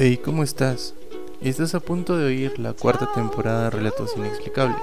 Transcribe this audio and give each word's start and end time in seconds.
Hey, 0.00 0.20
¿cómo 0.24 0.44
estás? 0.44 0.94
Estás 1.40 1.74
a 1.74 1.80
punto 1.80 2.16
de 2.16 2.26
oír 2.26 2.60
la 2.60 2.72
cuarta 2.72 3.12
temporada 3.14 3.64
de 3.64 3.70
Relatos 3.70 4.16
Inexplicables. 4.16 4.78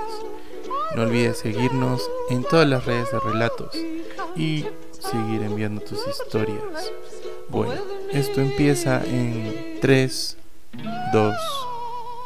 No 0.93 1.03
olvides 1.03 1.37
seguirnos 1.37 2.11
en 2.29 2.43
todas 2.43 2.67
las 2.67 2.83
redes 2.83 3.09
de 3.13 3.21
relatos 3.21 3.73
y 4.35 4.65
seguir 4.91 5.41
enviando 5.41 5.79
tus 5.79 6.05
historias. 6.05 6.91
Bueno, 7.47 7.81
esto 8.11 8.41
empieza 8.41 9.05
en 9.05 9.77
3, 9.79 10.37
2, 11.13 11.35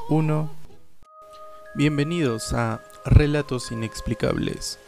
1. 0.09 0.51
Bienvenidos 1.75 2.53
a 2.53 2.81
Relatos 3.05 3.71
Inexplicables. 3.71 4.79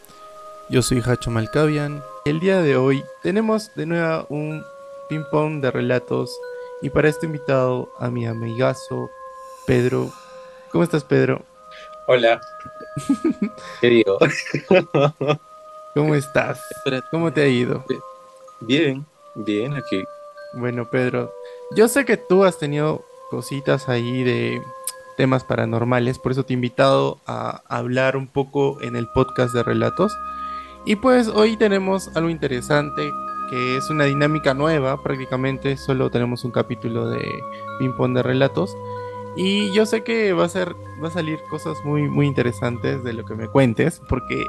Yo 0.72 0.82
soy 0.82 1.04
Hacho 1.06 1.30
Malkavian. 1.30 2.02
El 2.26 2.40
día 2.40 2.64
de 2.64 2.78
hoy 2.78 3.04
tenemos 3.22 3.70
de 3.76 3.86
nuevo 3.86 4.26
un 4.30 4.64
ping 5.08 5.24
pong 5.30 5.62
de 5.62 5.70
relatos 5.70 6.36
y 6.82 6.90
para 6.90 7.10
esto 7.10 7.26
he 7.26 7.28
invitado 7.28 7.92
a 8.00 8.10
mi 8.10 8.26
amigazo 8.26 9.10
Pedro. 9.66 10.12
¿Cómo 10.72 10.84
estás, 10.84 11.04
Pedro? 11.04 11.44
Hola. 12.08 12.42
¿Qué 13.82 13.88
digo? 13.88 14.18
¿Cómo 15.94 16.16
estás? 16.16 16.62
¿Cómo 17.12 17.32
te 17.32 17.44
ha 17.44 17.48
ido? 17.48 17.86
Bien, 18.62 19.06
bien 19.36 19.74
aquí. 19.74 20.04
Bueno, 20.54 20.90
Pedro, 20.90 21.34
yo 21.76 21.88
sé 21.88 22.06
que 22.06 22.18
tú 22.18 22.44
has 22.44 22.58
tenido 22.58 23.06
cositas 23.30 23.88
ahí 23.88 24.24
de 24.24 24.62
temas 25.16 25.44
paranormales, 25.44 26.20
por 26.20 26.32
eso 26.32 26.44
te 26.44 26.54
he 26.54 26.56
invitado 26.56 27.20
a 27.28 27.62
hablar 27.68 28.18
un 28.18 28.28
poco 28.28 28.82
en 28.82 28.96
el 28.96 29.08
podcast 29.08 29.54
de 29.54 29.64
relatos. 29.64 30.18
Y 30.86 30.96
pues 30.96 31.28
hoy 31.28 31.58
tenemos 31.58 32.10
algo 32.16 32.30
interesante, 32.30 33.10
que 33.52 33.76
es 33.76 33.90
una 33.90 34.06
dinámica 34.06 34.54
nueva, 34.54 35.04
prácticamente 35.04 35.76
solo 35.76 36.10
tenemos 36.10 36.46
un 36.46 36.52
capítulo 36.52 37.10
de 37.10 37.22
ping 37.80 37.92
pong 37.92 38.14
de 38.14 38.24
relatos. 38.24 38.78
Y 39.36 39.74
yo 39.74 39.86
sé 39.86 40.06
que 40.06 40.32
va 40.32 40.46
a 40.46 40.50
ser, 40.50 40.74
va 41.04 41.10
a 41.10 41.12
salir 41.12 41.38
cosas 41.50 41.78
muy, 41.84 42.08
muy 42.08 42.28
interesantes 42.28 43.04
de 43.04 43.12
lo 43.12 43.26
que 43.26 43.36
me 43.36 43.50
cuentes, 43.50 44.02
porque 44.08 44.46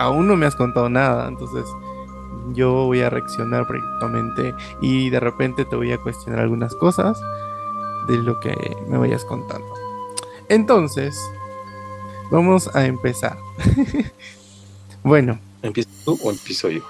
aún 0.00 0.26
no 0.26 0.34
me 0.34 0.46
has 0.46 0.56
contado 0.56 0.88
nada, 0.88 1.28
entonces 1.28 1.64
yo 2.52 2.86
voy 2.86 3.02
a 3.02 3.08
reaccionar 3.10 3.68
prácticamente 3.68 4.52
y 4.80 5.10
de 5.10 5.20
repente 5.20 5.64
te 5.64 5.76
voy 5.76 5.92
a 5.92 5.98
cuestionar 5.98 6.40
algunas 6.40 6.74
cosas 6.74 7.20
de 8.08 8.16
lo 8.18 8.40
que 8.40 8.76
me 8.88 8.98
vayas 8.98 9.24
contando. 9.24 9.72
Entonces, 10.48 11.16
vamos 12.32 12.68
a 12.74 12.84
empezar. 12.84 13.38
bueno. 15.04 15.38
¿Empiezas 15.62 15.94
tú 16.04 16.18
o 16.20 16.32
empiezo 16.32 16.68
yo? 16.68 16.82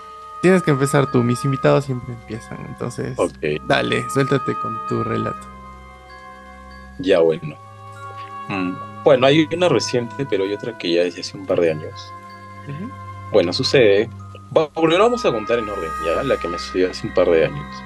Tienes 0.44 0.62
que 0.62 0.72
empezar 0.72 1.10
tú, 1.10 1.22
mis 1.22 1.42
invitados 1.46 1.86
siempre 1.86 2.12
empiezan, 2.12 2.58
entonces 2.68 3.16
dale, 3.66 4.04
suéltate 4.10 4.54
con 4.56 4.78
tu 4.88 5.02
relato. 5.02 5.48
Ya 6.98 7.20
bueno. 7.20 7.56
Mm, 8.48 8.74
bueno, 9.04 9.26
hay 9.26 9.48
una 9.50 9.70
reciente, 9.70 10.26
pero 10.26 10.44
hay 10.44 10.52
otra 10.52 10.76
que 10.76 10.92
ya 10.92 11.02
desde 11.04 11.22
hace 11.22 11.38
un 11.38 11.46
par 11.46 11.60
de 11.62 11.70
años. 11.70 12.12
Bueno, 13.32 13.54
sucede. 13.54 14.10
Bueno, 14.50 14.98
vamos 14.98 15.24
a 15.24 15.32
contar 15.32 15.60
en 15.60 15.70
orden, 15.70 15.90
ya, 16.04 16.22
la 16.22 16.36
que 16.36 16.46
me 16.46 16.58
sucedió 16.58 16.90
hace 16.90 17.06
un 17.06 17.14
par 17.14 17.30
de 17.30 17.46
años. 17.46 17.76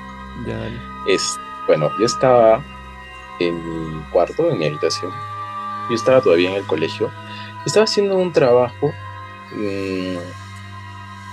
Ya, 0.45 0.59
dale. 0.59 0.81
Es, 1.07 1.39
bueno, 1.69 1.93
yo 2.01 2.07
estaba 2.07 2.61
en 3.39 3.55
mi 3.55 4.03
cuarto, 4.11 4.51
en 4.51 4.59
mi 4.59 4.67
habitación. 4.67 5.13
Yo 5.91 5.95
estaba 5.95 6.21
todavía 6.21 6.51
en 6.51 6.57
el 6.57 6.67
colegio. 6.67 7.09
Estaba 7.65 7.85
haciendo 7.85 8.17
un 8.17 8.33
trabajo 8.33 8.93
mmm, 9.55 10.48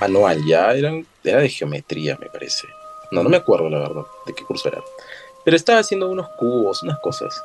anual, 0.02 0.44
ya 0.46 0.72
era, 0.74 0.92
era 1.24 1.40
de 1.40 1.50
geometría, 1.50 2.18
me 2.20 2.30
parece. 2.30 2.68
No, 3.12 3.24
no 3.24 3.30
me 3.30 3.38
acuerdo 3.38 3.70
la 3.70 3.80
verdad 3.80 4.04
de 4.26 4.34
qué 4.34 4.44
curso 4.44 4.70
era. 4.70 4.84
Pero 5.44 5.56
estaba 5.56 5.80
haciendo 5.80 6.10
unos 6.10 6.28
cubos, 6.38 6.84
unas 6.84 7.00
cosas. 7.00 7.44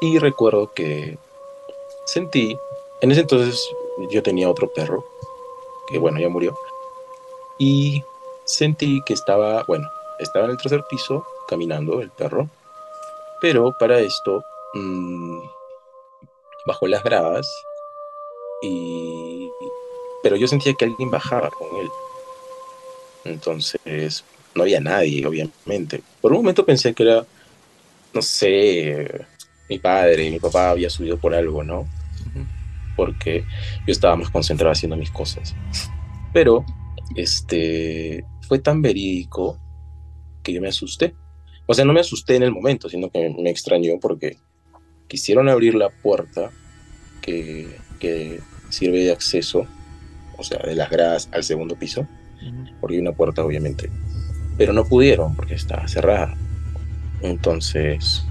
Y 0.00 0.18
recuerdo 0.18 0.72
que 0.72 1.18
sentí, 2.06 2.56
en 3.00 3.12
ese 3.12 3.20
entonces 3.20 3.68
yo 4.10 4.22
tenía 4.22 4.48
otro 4.48 4.72
perro, 4.72 5.04
que 5.88 5.98
bueno, 5.98 6.18
ya 6.18 6.28
murió. 6.28 6.56
Y 7.58 8.02
sentí 8.44 9.02
que 9.04 9.14
estaba, 9.14 9.64
bueno, 9.64 9.88
estaba 10.18 10.46
en 10.46 10.52
el 10.52 10.56
tercer 10.56 10.84
piso 10.88 11.26
caminando 11.48 12.00
el 12.00 12.10
perro. 12.10 12.48
Pero 13.40 13.74
para 13.78 13.98
esto, 14.00 14.42
mmm, 14.74 15.40
bajó 16.66 16.86
las 16.86 17.02
gradas 17.02 17.48
y 18.62 19.27
pero 20.22 20.36
yo 20.36 20.46
sentía 20.48 20.74
que 20.74 20.84
alguien 20.84 21.10
bajaba 21.10 21.50
con 21.50 21.68
él. 21.80 21.88
Entonces, 23.24 24.24
no 24.54 24.62
había 24.62 24.80
nadie, 24.80 25.26
obviamente. 25.26 26.02
Por 26.20 26.32
un 26.32 26.38
momento 26.38 26.64
pensé 26.64 26.94
que 26.94 27.02
era, 27.04 27.26
no 28.12 28.22
sé, 28.22 29.26
mi 29.68 29.78
padre, 29.78 30.30
mi 30.30 30.38
papá 30.38 30.70
había 30.70 30.90
subido 30.90 31.18
por 31.18 31.34
algo, 31.34 31.62
¿no? 31.62 31.86
Porque 32.96 33.44
yo 33.86 33.92
estaba 33.92 34.16
más 34.16 34.30
concentrado 34.30 34.72
haciendo 34.72 34.96
mis 34.96 35.10
cosas. 35.10 35.54
Pero, 36.32 36.64
este, 37.14 38.24
fue 38.48 38.58
tan 38.58 38.82
verídico 38.82 39.58
que 40.42 40.52
yo 40.52 40.60
me 40.60 40.68
asusté. 40.68 41.14
O 41.66 41.74
sea, 41.74 41.84
no 41.84 41.92
me 41.92 42.00
asusté 42.00 42.36
en 42.36 42.42
el 42.42 42.52
momento, 42.52 42.88
sino 42.88 43.10
que 43.10 43.34
me 43.38 43.50
extrañó 43.50 44.00
porque 44.00 44.38
quisieron 45.06 45.48
abrir 45.48 45.74
la 45.74 45.90
puerta 45.90 46.50
que, 47.20 47.68
que 48.00 48.40
sirve 48.70 49.04
de 49.04 49.12
acceso 49.12 49.66
o 50.38 50.44
sea, 50.44 50.58
de 50.58 50.74
las 50.74 50.88
gradas 50.88 51.28
al 51.32 51.44
segundo 51.44 51.76
piso, 51.76 52.06
porque 52.80 52.96
hay 52.96 53.02
una 53.02 53.12
puerta 53.12 53.44
obviamente, 53.44 53.90
pero 54.56 54.72
no 54.72 54.84
pudieron 54.84 55.34
porque 55.34 55.54
estaba 55.54 55.86
cerrada. 55.88 56.34
Entonces, 57.20 58.24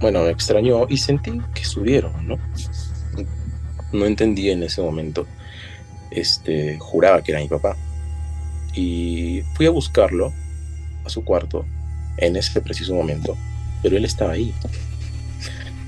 bueno, 0.00 0.24
me 0.24 0.30
extrañó 0.30 0.86
y 0.88 0.98
sentí 0.98 1.40
que 1.54 1.64
subieron, 1.64 2.26
¿no? 2.26 2.38
No 3.92 4.04
entendí 4.04 4.50
en 4.50 4.62
ese 4.62 4.82
momento. 4.82 5.26
Este, 6.10 6.78
juraba 6.78 7.22
que 7.22 7.32
era 7.32 7.40
mi 7.40 7.48
papá. 7.48 7.76
Y 8.74 9.42
fui 9.54 9.66
a 9.66 9.70
buscarlo 9.70 10.32
a 11.04 11.08
su 11.08 11.24
cuarto 11.24 11.64
en 12.18 12.36
ese 12.36 12.60
preciso 12.60 12.94
momento, 12.94 13.36
pero 13.82 13.96
él 13.96 14.04
estaba 14.04 14.32
ahí. 14.32 14.52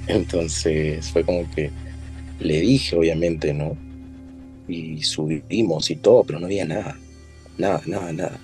Entonces 0.06 1.10
fue 1.10 1.24
como 1.24 1.48
que 1.50 1.70
le 2.38 2.60
dije, 2.60 2.96
obviamente, 2.96 3.52
¿no? 3.52 3.76
Y 4.70 5.02
subimos 5.02 5.90
y 5.90 5.96
todo, 5.96 6.24
pero 6.24 6.38
no 6.38 6.46
había 6.46 6.64
nada, 6.64 6.96
nada, 7.58 7.82
nada, 7.86 8.12
nada. 8.12 8.38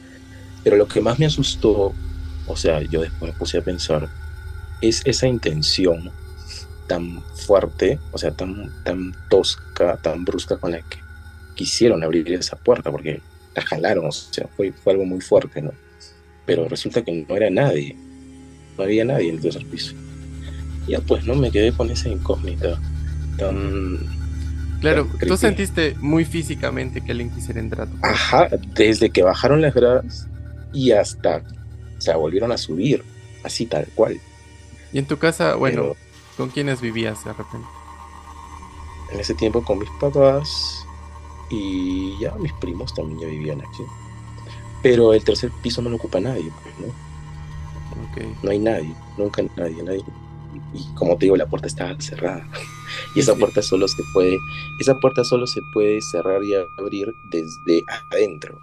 Pero 0.65 0.77
lo 0.77 0.89
que 0.89 1.01
más 1.01 1.19
me 1.19 1.27
asustó, 1.27 1.95
o 2.47 2.57
sea, 2.57 2.83
yo 2.83 3.01
después 3.01 3.33
me 3.33 3.39
puse 3.39 3.59
a 3.59 3.63
pensar, 3.63 4.09
es 4.81 5.03
esa 5.05 5.27
intención 5.27 6.11
tan 6.87 7.23
fuerte, 7.47 7.99
o 8.13 8.19
sea, 8.19 8.31
tan, 8.31 8.73
tan 8.85 9.15
tosca, 9.29 9.97
tan 9.99 10.25
brusca 10.25 10.57
con 10.57 10.73
la 10.73 10.79
que 10.83 10.99
quisieron 11.55 12.03
abrir 12.03 12.33
esa 12.33 12.57
puerta, 12.57 12.91
porque 12.91 13.21
la 13.55 13.63
jalaron, 13.63 14.07
o 14.07 14.13
sea, 14.13 14.49
fue, 14.57 14.73
fue 14.73 14.93
algo 14.93 15.05
muy 15.05 15.21
fuerte, 15.21 15.63
¿no? 15.63 15.73
Pero 16.45 16.69
resulta 16.69 17.03
que 17.03 17.25
no 17.29 17.37
era 17.37 17.51
nadie, 17.51 17.97
no 18.77 18.85
había 18.85 19.05
nadie 19.05 19.31
en 19.31 19.37
el 19.37 19.41
tercer 19.41 19.67
piso. 19.67 19.95
Ya 20.87 21.01
pues, 21.01 21.25
¿no? 21.25 21.35
Me 21.35 21.51
quedé 21.51 21.73
con 21.73 21.91
esa 21.91 22.09
incógnita 22.09 22.81
tan 23.39 24.16
Claro, 24.93 25.09
tú 25.27 25.37
sentiste 25.37 25.97
muy 26.01 26.25
físicamente 26.25 27.01
que 27.01 27.13
alguien 27.13 27.31
quisiera 27.31 27.61
entrar 27.61 27.89
a 27.89 27.91
tu 27.91 27.97
Ajá, 28.03 28.49
desde 28.75 29.11
que 29.11 29.23
bajaron 29.23 29.61
las 29.61 29.75
gradas 29.75 30.29
y 30.73 30.93
hasta, 30.93 31.43
o 31.99 32.01
sea, 32.01 32.17
volvieron 32.17 32.53
a 32.53 32.59
subir, 32.59 33.05
así 33.43 33.67
tal 33.67 33.87
cual. 33.95 34.21
Y 34.93 34.99
en 34.99 35.07
tu 35.07 35.19
casa, 35.19 35.57
bueno, 35.57 35.95
¿con 36.37 36.51
quiénes 36.51 36.81
vivías 36.81 37.25
de 37.25 37.33
repente? 37.33 37.67
En 39.13 39.21
ese 39.21 39.35
tiempo 39.35 39.65
con 39.65 39.79
mis 39.79 39.91
papás 40.01 40.87
y 41.51 42.19
ya 42.21 42.33
mis 42.37 42.53
primos 42.55 42.95
también 42.95 43.21
ya 43.21 43.27
vivían 43.27 43.61
aquí. 43.61 43.83
Pero 44.83 45.15
el 45.15 45.25
tercer 45.25 45.51
piso 45.63 45.83
no 45.83 45.91
lo 45.91 45.97
ocupa 45.97 46.21
nadie, 46.21 46.51
pues, 46.63 46.75
¿no? 46.79 47.07
No 48.43 48.51
hay 48.51 48.59
nadie, 48.59 48.95
nunca 49.19 49.43
nadie, 49.57 49.83
nadie. 49.83 50.05
Y 50.75 50.95
como 50.95 51.17
te 51.17 51.27
digo, 51.27 51.37
la 51.37 51.47
puerta 51.47 51.67
estaba 51.67 51.95
cerrada. 52.01 52.47
Y 53.15 53.21
esa 53.21 53.35
puerta 53.35 53.63
solo 53.63 53.89
se 53.89 54.03
puede, 54.13 54.39
esa 54.79 54.99
puerta 54.99 55.25
solo 55.25 55.47
se 55.47 55.63
puede 55.73 56.01
cerrar 56.01 56.43
y 56.45 56.55
abrir 56.55 57.15
desde 57.25 57.85
adentro. 58.11 58.61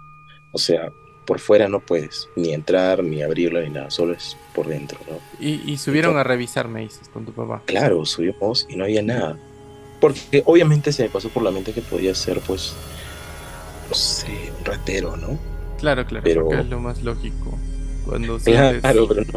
O 0.52 0.58
sea, 0.58 0.92
por 1.24 1.40
fuera 1.40 1.68
no 1.68 1.80
puedes 1.80 2.28
ni 2.36 2.52
entrar, 2.52 3.02
ni 3.02 3.22
abrirla, 3.22 3.62
ni 3.62 3.70
nada, 3.70 3.90
solo 3.90 4.12
es 4.12 4.36
por 4.54 4.66
dentro, 4.66 4.98
¿no? 5.08 5.18
Y, 5.40 5.76
subieron 5.78 6.16
a 6.16 6.24
revisar, 6.24 6.68
me 6.68 6.80
dices, 6.80 7.08
con 7.08 7.24
tu 7.24 7.32
papá. 7.32 7.62
Claro, 7.66 8.04
subimos 8.04 8.66
y 8.68 8.76
no 8.76 8.84
había 8.84 9.02
nada. 9.02 9.38
Porque 10.00 10.42
obviamente 10.44 10.92
se 10.92 11.04
me 11.04 11.08
pasó 11.08 11.28
por 11.30 11.42
la 11.42 11.50
mente 11.50 11.72
que 11.72 11.80
podía 11.80 12.14
ser, 12.14 12.40
pues, 12.40 12.74
no 13.88 13.94
sé, 13.94 14.52
un 14.58 14.64
ratero, 14.64 15.16
¿no? 15.16 15.38
Claro, 15.78 16.06
claro, 16.06 16.24
pero 16.24 16.52
es 16.52 16.66
lo 16.66 16.80
más 16.80 17.02
lógico. 17.02 17.58
Cuando 18.04 18.38
claro, 18.44 18.80
claro, 18.80 19.08
pero 19.08 19.20
no. 19.22 19.32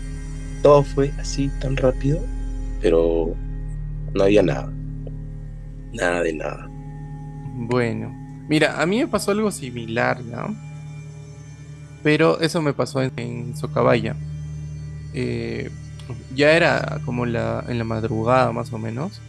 Todo 0.62 0.84
fue 0.84 1.12
así 1.20 1.50
tan 1.62 1.78
rápido, 1.78 2.20
pero 2.82 3.34
no 4.14 4.24
había 4.24 4.44
nada. 4.44 4.72
Nada 5.98 6.22
de 6.22 6.34
nada. 6.34 6.70
Bueno, 7.56 8.14
mira, 8.48 8.82
a 8.82 8.86
mí 8.86 9.00
me 9.00 9.08
pasó 9.08 9.32
algo 9.32 9.52
similar, 9.52 10.22
¿no? 10.22 10.56
Pero 12.04 12.40
eso 12.40 12.62
me 12.62 12.74
pasó 12.74 13.02
en, 13.02 13.58
Socabaya. 13.58 14.16
Eh, 15.14 15.72
ya 16.36 16.52
era 16.52 17.00
como 17.04 17.26
la, 17.26 17.66
en 17.68 17.80
la 17.80 17.84
madrugada 17.84 18.52
más 18.52 18.72
o 18.72 18.78
menos. 18.78 19.22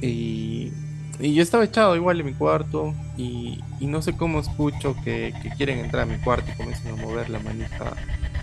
Y, 0.00 0.70
yo 1.18 1.42
estaba 1.42 1.64
echado 1.64 1.96
igual 1.96 2.20
en 2.20 2.26
mi 2.26 2.32
cuarto 2.32 2.94
y, 3.16 3.60
y 3.80 3.86
no 3.86 4.02
sé 4.02 4.16
cómo 4.16 4.38
escucho 4.38 4.94
que, 5.02 5.34
que, 5.42 5.50
quieren 5.50 5.80
entrar 5.80 6.04
a 6.04 6.06
mi 6.06 6.16
cuarto 6.18 6.52
y 6.52 6.56
comienzan 6.56 6.92
a 6.92 7.02
mover 7.02 7.28
la 7.28 7.40
manija. 7.40 7.94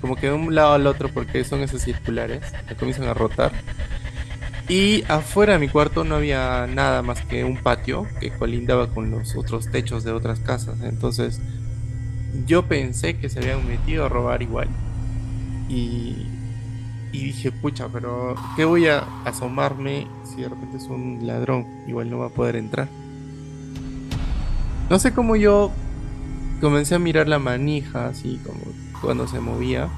Como 0.02 0.18
que 0.18 0.28
de 0.28 0.34
un 0.34 0.54
lado 0.54 0.74
al 0.74 0.86
otro 0.88 1.10
porque 1.14 1.46
son 1.46 1.62
esos 1.62 1.84
circulares, 1.84 2.42
que 2.68 2.76
comienzan 2.76 3.08
a 3.08 3.14
rotar. 3.14 3.54
Y 4.68 5.04
afuera 5.08 5.54
de 5.54 5.60
mi 5.60 5.70
cuarto 5.70 6.04
no 6.04 6.16
había 6.16 6.66
nada 6.68 7.04
más 7.04 7.22
que 7.22 7.44
un 7.44 7.58
patio 7.58 8.08
que 8.20 8.32
colindaba 8.32 8.88
con 8.90 9.12
los 9.12 9.36
otros 9.36 9.70
techos 9.70 10.04
de 10.04 10.12
otras 10.12 10.40
casas. 10.40 10.82
Entonces 10.82 11.40
yo 12.48 12.66
pensé 12.68 13.18
que 13.18 13.30
se 13.30 13.40
habían 13.40 13.68
metido 13.68 14.06
a 14.06 14.10
robar 14.10 14.42
igual. 14.42 14.68
Y, 15.70 16.28
y 17.12 17.26
dije, 17.26 17.52
pucha, 17.52 17.90
pero 17.90 18.36
¿qué 18.56 18.66
voy 18.66 18.88
a 18.88 19.00
asomarme 19.24 20.08
si 20.24 20.42
de 20.42 20.50
repente 20.50 20.78
es 20.78 20.84
un 20.86 21.20
ladrón? 21.26 21.66
Igual 21.88 22.10
no 22.10 22.20
va 22.20 22.28
a 22.28 22.30
poder 22.30 22.56
entrar. 22.56 22.88
No 24.90 25.00
sé 25.00 25.14
cómo 25.14 25.36
yo 25.36 25.72
comencé 26.60 26.96
a 26.96 27.00
mirar 27.00 27.28
la 27.28 27.40
manija, 27.40 28.08
así 28.08 28.40
como 28.44 28.60
cuando 29.02 29.28
se 29.28 29.40
movía. 29.40 29.90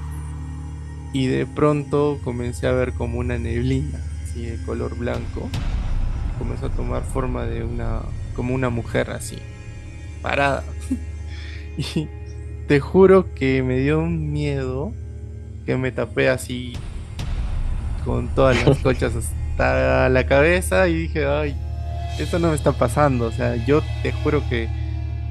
Y 1.13 1.27
de 1.27 1.45
pronto 1.45 2.19
comencé 2.23 2.67
a 2.67 2.73
ver 2.73 2.93
como 2.93 3.19
una 3.19 3.37
neblina, 3.37 3.99
así 4.37 4.45
de 4.45 4.57
color 4.63 4.95
blanco. 4.95 5.49
Y 6.35 6.39
comenzó 6.39 6.67
a 6.67 6.69
tomar 6.69 7.03
forma 7.03 7.45
de 7.45 7.63
una, 7.63 8.01
como 8.35 8.53
una 8.53 8.69
mujer 8.69 9.09
así, 9.11 9.37
parada. 10.21 10.63
y 11.77 12.07
te 12.67 12.79
juro 12.79 13.33
que 13.33 13.63
me 13.63 13.79
dio 13.79 13.99
un 13.99 14.31
miedo 14.31 14.93
que 15.65 15.75
me 15.77 15.91
tapé 15.91 16.29
así 16.29 16.73
con 18.05 18.27
todas 18.29 18.65
las 18.65 18.77
colchas 18.83 19.13
hasta 19.15 20.09
la 20.09 20.25
cabeza 20.25 20.87
y 20.87 20.95
dije, 20.95 21.25
ay, 21.25 21.55
esto 22.19 22.39
no 22.39 22.49
me 22.49 22.55
está 22.55 22.71
pasando. 22.71 23.25
O 23.25 23.31
sea, 23.31 23.55
yo 23.65 23.81
te 24.03 24.11
juro 24.11 24.47
que 24.49 24.69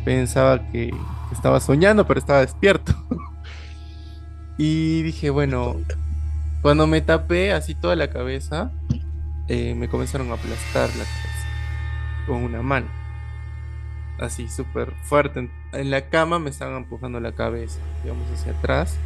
pensaba 0.04 0.70
que 0.70 0.92
estaba 1.32 1.60
soñando, 1.60 2.06
pero 2.06 2.20
estaba 2.20 2.40
despierto. 2.40 2.94
y 4.58 5.02
dije, 5.02 5.30
bueno, 5.30 5.76
cuando 6.66 6.88
me 6.88 7.00
tapé 7.00 7.52
así 7.52 7.76
toda 7.76 7.94
la 7.94 8.10
cabeza, 8.10 8.72
eh, 9.46 9.76
me 9.76 9.88
comenzaron 9.88 10.32
a 10.32 10.34
aplastar 10.34 10.88
la 10.88 11.04
cabeza 11.04 11.46
con 12.26 12.42
una 12.42 12.60
mano. 12.60 12.88
Así, 14.18 14.48
súper 14.48 14.92
fuerte. 15.04 15.48
En 15.72 15.90
la 15.92 16.08
cama 16.08 16.40
me 16.40 16.50
estaban 16.50 16.74
empujando 16.78 17.20
la 17.20 17.30
cabeza, 17.36 17.78
digamos, 18.02 18.28
hacia 18.32 18.50
atrás. 18.50 18.98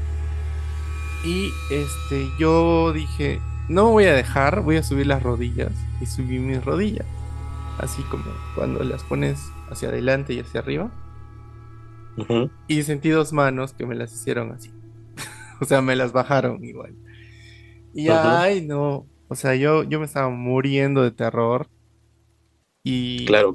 Y 1.23 1.51
este, 1.71 2.31
yo 2.39 2.95
dije, 2.95 3.43
no 3.69 3.91
voy 3.91 4.07
a 4.07 4.15
dejar, 4.15 4.63
voy 4.63 4.79
a 4.79 4.83
subir 4.83 5.07
las 5.07 5.23
rodillas. 5.23 5.73
Y 6.01 6.07
subí 6.07 6.39
mis 6.39 6.65
rodillas. 6.65 7.05
Así 7.77 8.01
como 8.05 8.25
cuando 8.55 8.83
las 8.85 9.03
pones 9.03 9.39
hacia 9.69 9.91
adelante 9.91 10.33
y 10.33 10.41
hacia 10.41 10.61
arriba. 10.61 10.91
Y 12.69 12.85
sentí 12.85 13.11
dos 13.11 13.35
manos 13.35 13.75
que 13.75 13.85
me 13.85 13.97
las 13.97 14.15
hicieron 14.15 14.51
así. 14.51 14.73
o 15.61 15.67
sea, 15.67 15.83
me 15.83 15.95
las 15.95 16.13
bajaron 16.13 16.65
igual. 16.65 16.95
Y 17.95 18.09
ay, 18.09 18.67
no. 18.67 19.07
O 19.29 19.35
sea, 19.35 19.55
yo, 19.55 19.85
yo 19.85 19.99
me 19.99 20.07
estaba 20.07 20.29
muriendo 20.31 21.03
de 21.03 21.11
terror. 21.11 21.69
Y. 22.83 23.27
Claro. 23.27 23.55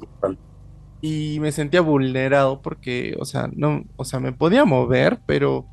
Y 1.00 1.38
me 1.40 1.52
sentía 1.52 1.82
vulnerado 1.82 2.62
porque, 2.62 3.14
o 3.20 3.24
sea, 3.24 3.50
no, 3.54 3.84
o 3.96 4.04
sea, 4.04 4.18
me 4.18 4.32
podía 4.32 4.64
mover, 4.64 5.20
pero 5.26 5.68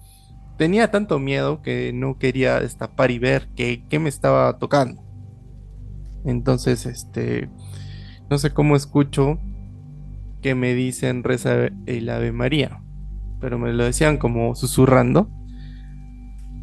tenía 0.57 0.91
tanto 0.91 1.19
miedo 1.19 1.61
que 1.61 1.91
no 1.93 2.17
quería 2.19 2.59
destapar 2.59 3.11
y 3.11 3.19
ver 3.19 3.49
qué, 3.55 3.81
me 3.99 4.09
estaba 4.09 4.59
tocando. 4.59 5.01
Entonces, 6.25 6.85
este, 6.85 7.49
no 8.29 8.37
sé 8.37 8.53
cómo 8.53 8.75
escucho 8.75 9.39
que 10.41 10.55
me 10.55 10.73
dicen 10.73 11.23
reza 11.23 11.69
el 11.85 12.09
Ave 12.09 12.31
María, 12.31 12.83
pero 13.39 13.57
me 13.57 13.71
lo 13.73 13.85
decían 13.85 14.17
como 14.17 14.55
susurrando. 14.55 15.29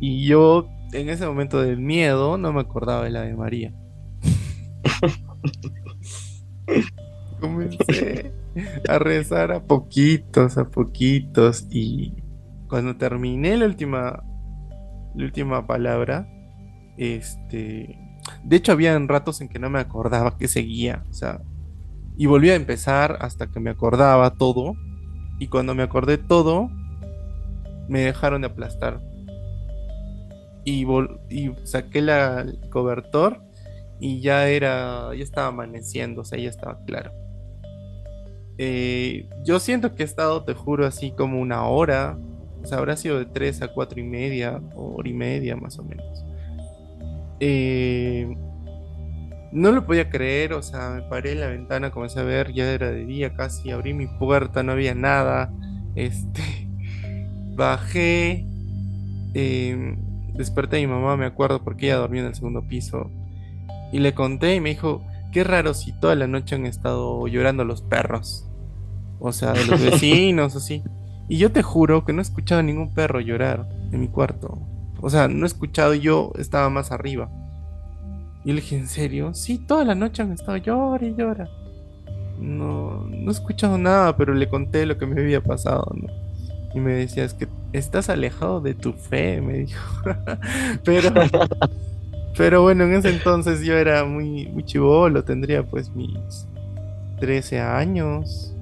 Y 0.00 0.26
yo 0.26 0.68
en 0.92 1.08
ese 1.08 1.26
momento 1.26 1.60
del 1.60 1.78
miedo 1.78 2.38
no 2.38 2.52
me 2.52 2.60
acordaba 2.60 3.04
del 3.04 3.16
Ave 3.16 3.36
María. 3.36 3.72
Comencé 7.40 8.32
a 8.88 8.98
rezar 8.98 9.52
a 9.52 9.62
poquitos, 9.62 10.58
a 10.58 10.68
poquitos 10.68 11.66
y 11.70 12.14
cuando 12.68 12.96
terminé 12.96 13.56
la 13.56 13.66
última, 13.66 14.22
la 15.14 15.24
última 15.24 15.66
palabra, 15.66 16.28
este, 16.96 17.98
de 18.44 18.56
hecho 18.56 18.72
había 18.72 18.98
ratos 18.98 19.40
en 19.40 19.48
que 19.48 19.58
no 19.58 19.70
me 19.70 19.80
acordaba 19.80 20.36
que 20.36 20.48
seguía, 20.48 21.04
o 21.10 21.14
sea, 21.14 21.40
y 22.16 22.26
volví 22.26 22.50
a 22.50 22.54
empezar 22.54 23.16
hasta 23.20 23.46
que 23.46 23.60
me 23.60 23.70
acordaba 23.70 24.34
todo, 24.34 24.74
y 25.38 25.48
cuando 25.48 25.74
me 25.74 25.82
acordé 25.82 26.18
todo, 26.18 26.70
me 27.88 28.00
dejaron 28.00 28.42
de 28.42 28.48
aplastar. 28.48 29.00
Y, 30.64 30.86
saqué 31.64 32.00
el 32.00 32.70
cobertor 32.70 33.42
y 33.98 34.20
ya 34.20 34.48
era, 34.48 35.14
ya 35.14 35.22
estaba 35.22 35.48
amaneciendo, 35.48 36.22
o 36.22 36.24
sea, 36.24 36.38
ya 36.38 36.48
estaba 36.48 36.78
claro. 36.84 37.12
Eh, 38.58 39.28
yo 39.44 39.58
siento 39.58 39.94
que 39.94 40.02
he 40.02 40.06
estado, 40.06 40.44
te 40.44 40.54
juro, 40.54 40.86
así 40.86 41.12
como 41.12 41.40
una 41.40 41.64
hora 41.64 42.18
o 42.62 42.66
sea, 42.66 42.78
habrá 42.78 42.96
sido 42.96 43.18
de 43.18 43.26
3 43.26 43.62
a 43.62 43.68
4 43.68 44.00
y 44.00 44.04
media, 44.04 44.60
hora 44.74 45.08
y 45.08 45.12
media 45.12 45.56
más 45.56 45.78
o 45.78 45.84
menos. 45.84 46.24
Eh, 47.40 48.28
no 49.52 49.72
lo 49.72 49.86
podía 49.86 50.10
creer, 50.10 50.52
o 50.52 50.62
sea, 50.62 50.90
me 50.90 51.02
paré 51.02 51.32
en 51.32 51.40
la 51.40 51.46
ventana, 51.46 51.90
comencé 51.90 52.20
a 52.20 52.24
ver, 52.24 52.52
ya 52.52 52.70
era 52.70 52.90
de 52.90 53.06
día 53.06 53.34
casi, 53.34 53.70
abrí 53.70 53.94
mi 53.94 54.06
puerta, 54.06 54.62
no 54.62 54.72
había 54.72 54.94
nada. 54.94 55.52
Este, 55.96 56.68
bajé, 57.56 58.46
eh, 59.34 59.96
desperté 60.34 60.78
a 60.78 60.80
mi 60.80 60.86
mamá, 60.86 61.16
me 61.16 61.26
acuerdo, 61.26 61.62
porque 61.62 61.86
ella 61.86 61.96
dormía 61.96 62.22
en 62.22 62.28
el 62.28 62.34
segundo 62.34 62.62
piso. 62.62 63.10
Y 63.92 63.98
le 63.98 64.14
conté 64.14 64.54
y 64.54 64.60
me 64.60 64.70
dijo, 64.70 65.02
qué 65.32 65.44
raro 65.44 65.74
si 65.74 65.92
toda 65.92 66.14
la 66.14 66.26
noche 66.26 66.54
han 66.54 66.66
estado 66.66 67.26
llorando 67.26 67.64
los 67.64 67.82
perros. 67.82 68.46
O 69.18 69.32
sea, 69.32 69.52
de 69.52 69.66
los 69.66 69.80
vecinos, 69.84 70.56
así. 70.56 70.82
Y 71.28 71.38
yo 71.38 71.52
te 71.52 71.62
juro 71.62 72.04
que 72.04 72.12
no 72.12 72.20
he 72.20 72.22
escuchado 72.22 72.60
a 72.60 72.64
ningún 72.64 72.92
perro 72.92 73.20
llorar 73.20 73.68
en 73.92 74.00
mi 74.00 74.08
cuarto. 74.08 74.58
O 75.00 75.10
sea, 75.10 75.28
no 75.28 75.44
he 75.44 75.46
escuchado, 75.46 75.94
yo 75.94 76.32
estaba 76.38 76.70
más 76.70 76.92
arriba. 76.92 77.30
Y 78.44 78.52
le 78.52 78.60
dije, 78.60 78.76
¿en 78.76 78.88
serio? 78.88 79.34
Sí, 79.34 79.58
toda 79.58 79.84
la 79.84 79.94
noche 79.94 80.22
han 80.22 80.32
estado 80.32 80.56
llora 80.56 81.06
y 81.06 81.14
llora. 81.14 81.48
No, 82.38 83.04
no 83.04 83.30
he 83.30 83.32
escuchado 83.32 83.76
nada, 83.76 84.16
pero 84.16 84.34
le 84.34 84.48
conté 84.48 84.86
lo 84.86 84.96
que 84.96 85.06
me 85.06 85.20
había 85.20 85.42
pasado, 85.42 85.92
¿no? 85.94 86.08
Y 86.74 86.80
me 86.80 86.92
decía, 86.92 87.24
es 87.24 87.34
que 87.34 87.48
estás 87.72 88.08
alejado 88.08 88.60
de 88.60 88.74
tu 88.74 88.92
fe, 88.92 89.40
me 89.40 89.58
dijo. 89.58 90.02
pero, 90.84 91.10
pero 92.36 92.62
bueno, 92.62 92.84
en 92.84 92.94
ese 92.94 93.10
entonces 93.10 93.62
yo 93.62 93.76
era 93.76 94.04
muy, 94.04 94.46
muy 94.48 94.64
chivolo, 94.64 95.24
tendría 95.24 95.62
pues 95.62 95.90
mis 95.90 96.46
13 97.18 97.60
años. 97.60 98.54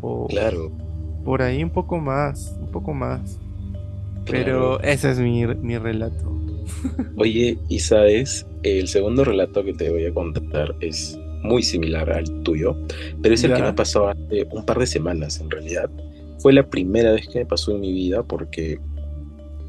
O, 0.00 0.28
claro 0.28 0.70
por 1.28 1.42
ahí 1.42 1.62
un 1.62 1.68
poco 1.68 1.98
más, 1.98 2.56
un 2.58 2.70
poco 2.70 2.94
más. 2.94 3.38
Pero 4.30 4.80
ese 4.80 5.10
es 5.10 5.18
mi, 5.18 5.44
relato. 5.44 6.40
Oye, 7.16 7.58
y 7.68 7.78
sabes, 7.80 8.46
el 8.62 8.88
segundo 8.88 9.24
relato 9.24 9.62
que 9.62 9.74
te 9.74 9.90
voy 9.90 10.06
a 10.06 10.14
contar 10.14 10.74
es 10.80 11.18
muy 11.42 11.62
similar 11.62 12.10
al 12.10 12.24
tuyo, 12.44 12.74
pero 13.20 13.34
es 13.34 13.44
el 13.44 13.52
que 13.52 13.62
me 13.62 13.74
pasó 13.74 14.08
hace 14.08 14.46
un 14.50 14.64
par 14.64 14.78
de 14.78 14.86
semanas 14.86 15.38
en 15.38 15.50
realidad. 15.50 15.90
Fue 16.38 16.52
la 16.52 16.68
primera 16.68 17.12
vez 17.12 17.28
que 17.28 17.40
me 17.40 17.46
pasó 17.46 17.72
en 17.72 17.80
mi 17.80 17.92
vida 17.92 18.22
porque 18.22 18.78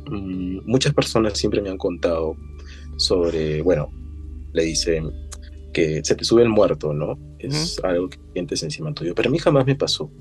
mm, 0.10 0.60
muchas 0.66 0.94
personas 0.94 1.38
siempre 1.38 1.62
me 1.62 1.70
han 1.70 1.78
contado 1.78 2.36
sobre, 2.98 3.62
bueno, 3.62 3.92
le 4.54 4.64
dicen 4.64 5.12
que 5.74 6.04
se 6.04 6.16
te 6.16 6.24
sube 6.24 6.44
el 6.44 6.50
muerto, 6.50 6.94
¿no? 6.94 7.18
Es 7.40 7.80
algo 7.84 8.10
que 8.10 8.20
sientes 8.34 8.64
encima 8.64 8.94
tuyo, 8.94 9.16
pero 9.16 9.30
a 9.30 9.32
mí 9.32 9.38
jamás 9.38 9.66
me 9.66 9.76
pasó. 9.76 10.12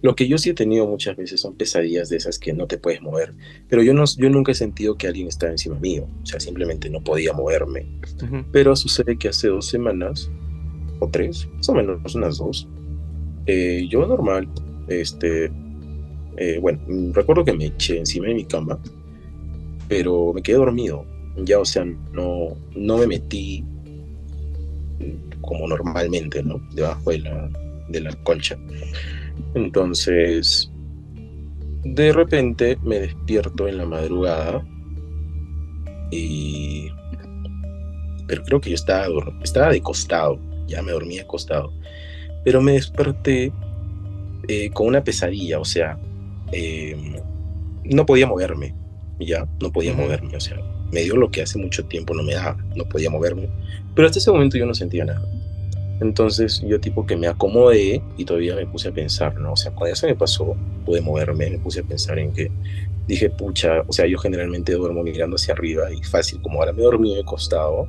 Lo 0.00 0.14
que 0.14 0.28
yo 0.28 0.38
sí 0.38 0.50
he 0.50 0.54
tenido 0.54 0.86
muchas 0.86 1.16
veces 1.16 1.40
son 1.40 1.56
pesadillas 1.56 2.08
de 2.08 2.16
esas 2.16 2.38
que 2.38 2.52
no 2.52 2.66
te 2.66 2.78
puedes 2.78 3.02
mover, 3.02 3.34
pero 3.68 3.82
yo, 3.82 3.94
no, 3.94 4.04
yo 4.16 4.30
nunca 4.30 4.52
he 4.52 4.54
sentido 4.54 4.96
que 4.96 5.08
alguien 5.08 5.26
estaba 5.26 5.50
encima 5.50 5.78
mío, 5.80 6.06
o 6.22 6.26
sea, 6.26 6.38
simplemente 6.38 6.88
no 6.88 7.02
podía 7.02 7.32
moverme. 7.32 7.86
Pero 8.52 8.76
sucede 8.76 9.18
que 9.18 9.28
hace 9.28 9.48
dos 9.48 9.66
semanas, 9.66 10.30
o 11.00 11.08
tres, 11.08 11.48
más 11.56 11.68
o 11.68 11.74
menos 11.74 12.14
unas 12.14 12.38
dos, 12.38 12.68
eh, 13.46 13.86
yo 13.90 14.06
normal, 14.06 14.48
este, 14.88 15.50
eh, 16.38 16.58
bueno, 16.60 16.80
recuerdo 17.12 17.44
que 17.44 17.52
me 17.52 17.66
eché 17.66 17.98
encima 17.98 18.28
de 18.28 18.34
mi 18.34 18.44
cama, 18.44 18.78
pero 19.88 20.32
me 20.32 20.42
quedé 20.42 20.56
dormido, 20.56 21.04
ya, 21.44 21.58
o 21.58 21.64
sea, 21.64 21.84
no, 21.84 22.56
no 22.74 22.98
me 22.98 23.06
metí 23.06 23.64
como 25.40 25.66
normalmente, 25.66 26.42
¿no? 26.42 26.60
Debajo 26.74 27.10
de 27.10 27.20
la, 27.20 27.50
de 27.88 28.00
la 28.00 28.12
colcha. 28.22 28.58
Entonces, 29.54 30.70
de 31.84 32.12
repente 32.12 32.78
me 32.82 33.00
despierto 33.00 33.68
en 33.68 33.78
la 33.78 33.86
madrugada 33.86 34.66
y 36.10 36.88
pero 38.26 38.42
creo 38.42 38.60
que 38.60 38.70
yo 38.70 38.74
estaba, 38.74 39.06
estaba 39.42 39.70
de 39.70 39.80
costado, 39.80 40.38
ya 40.66 40.82
me 40.82 40.92
dormía 40.92 41.22
acostado, 41.22 41.72
pero 42.44 42.60
me 42.60 42.72
desperté 42.72 43.52
eh, 44.48 44.70
con 44.70 44.86
una 44.86 45.02
pesadilla, 45.02 45.58
o 45.58 45.64
sea, 45.64 45.98
em, 46.52 47.16
no 47.84 48.06
podía 48.06 48.26
moverme, 48.26 48.74
ya, 49.20 49.46
no 49.60 49.72
podía 49.72 49.94
moverme, 49.94 50.36
o 50.36 50.40
sea, 50.40 50.58
me 50.92 51.02
dio 51.02 51.16
lo 51.16 51.30
que 51.30 51.42
hace 51.42 51.58
mucho 51.58 51.84
tiempo 51.86 52.14
no 52.14 52.22
me 52.22 52.34
daba, 52.34 52.56
no 52.76 52.84
podía 52.84 53.10
moverme, 53.10 53.48
pero 53.94 54.06
hasta 54.06 54.18
ese 54.18 54.30
momento 54.30 54.56
yo 54.56 54.66
no 54.66 54.74
sentía 54.74 55.04
nada. 55.04 55.22
Entonces 56.00 56.62
yo 56.64 56.80
tipo 56.80 57.04
que 57.06 57.16
me 57.16 57.26
acomodé 57.26 58.00
y 58.16 58.24
todavía 58.24 58.54
me 58.54 58.66
puse 58.66 58.88
a 58.88 58.92
pensar, 58.92 59.34
¿no? 59.36 59.52
O 59.52 59.56
sea, 59.56 59.72
cuando 59.72 59.94
ya 59.94 59.96
se 59.96 60.06
me 60.06 60.14
pasó, 60.14 60.56
pude 60.84 61.00
moverme, 61.00 61.50
me 61.50 61.58
puse 61.58 61.80
a 61.80 61.82
pensar 61.82 62.18
en 62.20 62.32
que 62.32 62.52
dije, 63.08 63.30
pucha, 63.30 63.82
o 63.86 63.92
sea, 63.92 64.06
yo 64.06 64.18
generalmente 64.18 64.74
duermo 64.74 65.02
mirando 65.02 65.36
hacia 65.36 65.54
arriba 65.54 65.92
y 65.92 66.02
fácil, 66.04 66.40
como 66.42 66.60
ahora 66.60 66.72
me 66.72 66.82
dormí 66.82 67.16
de 67.16 67.24
costado, 67.24 67.88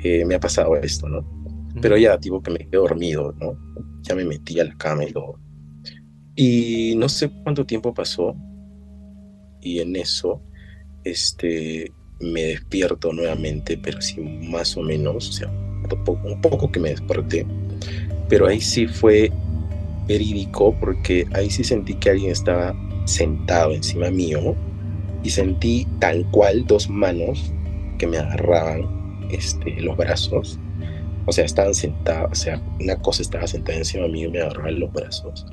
eh, 0.00 0.24
me 0.26 0.34
ha 0.34 0.40
pasado 0.40 0.76
esto, 0.76 1.08
¿no? 1.08 1.24
Pero 1.80 1.96
ya, 1.96 2.18
tipo 2.18 2.42
que 2.42 2.50
me 2.50 2.58
quedé 2.58 2.76
dormido, 2.76 3.34
¿no? 3.40 3.56
Ya 4.02 4.14
me 4.14 4.24
metí 4.24 4.58
a 4.60 4.64
la 4.64 4.76
cama 4.76 5.04
y 5.04 5.12
todo. 5.12 5.38
Y 6.40 6.94
no 6.94 7.08
sé 7.08 7.30
cuánto 7.42 7.66
tiempo 7.66 7.92
pasó 7.92 8.36
y 9.60 9.80
en 9.80 9.96
eso, 9.96 10.40
este, 11.02 11.90
me 12.20 12.42
despierto 12.42 13.12
nuevamente, 13.12 13.76
pero 13.76 14.00
sí 14.00 14.20
más 14.20 14.76
o 14.76 14.82
menos, 14.82 15.30
o 15.30 15.32
sea, 15.32 15.48
un 15.48 16.40
poco 16.40 16.70
que 16.70 16.78
me 16.78 16.90
desperté, 16.90 17.44
pero 18.28 18.46
ahí 18.46 18.60
sí 18.60 18.86
fue 18.86 19.32
verídico 20.06 20.76
porque 20.78 21.26
ahí 21.32 21.50
sí 21.50 21.64
sentí 21.64 21.94
que 21.94 22.10
alguien 22.10 22.30
estaba 22.30 22.72
sentado 23.04 23.72
encima 23.72 24.08
mío 24.08 24.54
y 25.24 25.30
sentí 25.30 25.88
tal 25.98 26.24
cual 26.30 26.64
dos 26.68 26.88
manos 26.88 27.52
que 27.98 28.06
me 28.06 28.16
agarraban 28.16 28.86
este, 29.32 29.72
los 29.80 29.96
brazos. 29.96 30.60
O 31.26 31.32
sea, 31.32 31.44
estaban 31.44 31.74
sentados, 31.74 32.30
o 32.30 32.34
sea, 32.36 32.62
una 32.78 32.94
cosa 32.94 33.22
estaba 33.22 33.48
sentada 33.48 33.78
encima 33.78 34.06
mío 34.06 34.28
y 34.28 34.30
me 34.30 34.40
agarraban 34.40 34.78
los 34.78 34.92
brazos. 34.92 35.44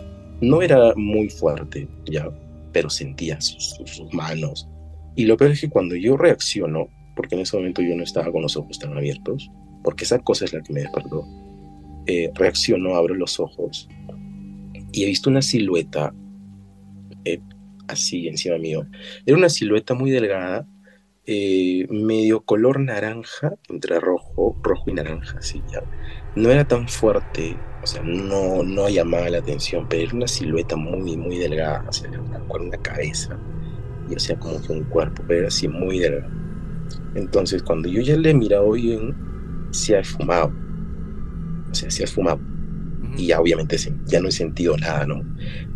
No 0.42 0.62
era 0.62 0.94
muy 0.96 1.30
fuerte, 1.30 1.88
ya, 2.06 2.30
pero 2.74 2.90
sentía 2.90 3.40
sus, 3.42 3.80
manos. 4.12 4.68
Y 5.16 5.26
lo 5.26 5.38
peor 5.38 5.52
es 5.52 5.62
que 5.62 5.70
cuando 5.70 5.96
yo 5.96 6.18
reacciono, 6.18 6.90
porque 7.16 7.36
en 7.36 7.42
ese 7.42 7.56
momento 7.56 7.82
yo 7.82 7.96
no 7.96 8.04
estaba 8.04 8.32
con 8.32 8.42
los 8.42 8.58
ojos 8.58 8.80
tan 8.80 8.98
abiertos, 8.98 9.50
porque 9.84 10.04
esa 10.04 10.20
cosa 10.20 10.46
es 10.46 10.54
la 10.54 10.62
que 10.62 10.74
me 10.74 10.82
despertó. 10.82 11.26
Eh, 12.08 12.30
reacciono, 12.36 12.96
abro 12.96 13.16
los 13.16 13.40
ojos 13.40 13.88
y 14.96 15.04
he 15.04 15.08
visto 15.08 15.30
una 15.30 15.42
silueta 15.42 16.14
eh, 17.26 17.42
así 17.88 18.28
encima 18.30 18.58
mío. 18.58 18.88
Era 19.26 19.38
una 19.38 19.50
silueta 19.50 19.94
muy 19.94 20.10
delgada, 20.10 20.66
eh, 21.26 21.86
medio 21.90 22.46
color 22.46 22.80
naranja, 22.80 23.56
entre 23.68 24.00
rojo, 24.00 24.58
rojo 24.64 24.90
y 24.90 24.94
naranja, 24.94 25.40
así 25.40 25.62
ya. 25.72 25.84
No 26.36 26.50
era 26.50 26.66
tan 26.68 26.88
fuerte, 26.88 27.56
o 27.82 27.88
sea, 27.88 28.02
no, 28.04 28.64
no 28.64 28.90
llamaba 28.90 29.30
la 29.30 29.38
atención, 29.38 29.86
pero 29.90 30.04
era 30.04 30.16
una 30.16 30.28
silueta 30.28 30.76
muy, 30.76 31.16
muy 31.16 31.38
delgada, 31.38 31.86
o 31.88 31.94
sea, 31.94 32.10
una, 32.10 32.40
una 32.40 32.78
cabeza, 32.78 33.38
y 34.10 34.16
o 34.16 34.20
sea, 34.20 34.38
como 34.38 34.62
que 34.62 34.74
un 34.74 34.84
cuerpo, 34.86 35.24
pero 35.28 35.40
era 35.40 35.48
así 35.48 35.68
muy 35.68 36.00
delgado. 36.00 36.32
Entonces, 37.16 37.64
cuando 37.64 37.88
yo 37.88 38.02
ya 38.02 38.18
le 38.18 38.32
he 38.32 38.34
mirado 38.34 38.72
bien, 38.72 39.16
se 39.72 39.96
ha 39.96 40.00
esfumado. 40.00 40.52
O 41.72 41.76
sea, 41.76 41.90
se 41.90 42.04
ha 42.04 42.06
esfumado. 42.06 42.40
Y 43.18 43.28
ya 43.28 43.40
obviamente 43.40 43.78
ya 44.06 44.20
no 44.20 44.28
he 44.28 44.32
sentido 44.32 44.78
nada, 44.78 45.06
¿no? 45.06 45.24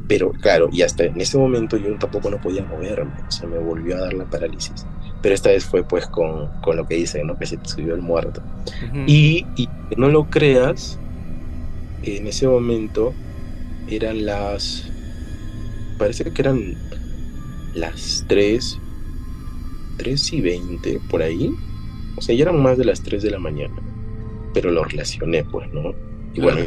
Pero 0.08 0.32
claro, 0.32 0.70
y 0.72 0.82
hasta 0.82 1.06
en 1.06 1.22
ese 1.22 1.38
momento 1.38 1.78
yo 1.78 1.96
tampoco 1.98 2.30
no 2.30 2.42
podía 2.42 2.66
moverme, 2.66 3.14
o 3.28 3.32
sea, 3.32 3.48
me 3.48 3.60
volvió 3.60 3.96
a 3.96 4.02
dar 4.02 4.14
la 4.14 4.26
parálisis. 4.26 4.86
Pero 5.22 5.36
esta 5.36 5.50
vez 5.50 5.66
fue 5.66 5.84
pues 5.84 6.08
con, 6.08 6.48
con 6.62 6.78
lo 6.78 6.88
que 6.88 6.96
dicen, 6.96 7.28
¿no? 7.28 7.38
Que 7.38 7.46
se 7.46 7.58
te 7.58 7.70
subió 7.70 7.94
el 7.94 8.02
muerto. 8.02 8.42
y, 9.06 9.46
y 9.56 9.70
no 9.98 10.10
lo 10.10 10.30
creas, 10.30 11.00
en 12.04 12.28
ese 12.28 12.48
momento 12.48 13.14
eran 13.90 14.26
las... 14.26 14.90
Parece 15.98 16.32
que 16.32 16.42
eran 16.42 16.76
las 17.74 18.24
3, 18.28 18.80
3 19.98 20.34
y 20.34 20.42
20 20.42 21.02
por 21.10 21.22
ahí. 21.22 21.54
O 22.18 22.22
sea, 22.22 22.36
ya 22.36 22.44
eran 22.44 22.62
más 22.62 22.78
de 22.78 22.86
las 22.86 23.02
3 23.04 23.22
de 23.22 23.32
la 23.32 23.40
mañana 23.40 23.76
pero 24.54 24.72
lo 24.72 24.84
relacioné, 24.84 25.44
pues, 25.46 25.72
¿no? 25.74 25.94
Y 26.34 26.42
bueno, 26.42 26.62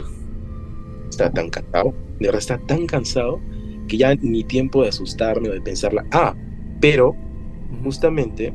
está 1.09 1.31
tan 1.31 1.51
cansado, 1.51 1.95
de 2.19 2.27
verdad 2.27 2.41
está 2.41 2.59
tan 2.59 2.87
cansado 2.87 3.41
que 3.89 3.97
ya 3.97 4.15
ni 4.15 4.45
tiempo 4.45 4.83
de 4.83 4.89
asustarme 4.89 5.49
o 5.49 5.53
de 5.53 5.61
pensarla. 5.61 6.05
Ah, 6.13 6.35
pero 6.81 7.15
justamente 7.85 8.53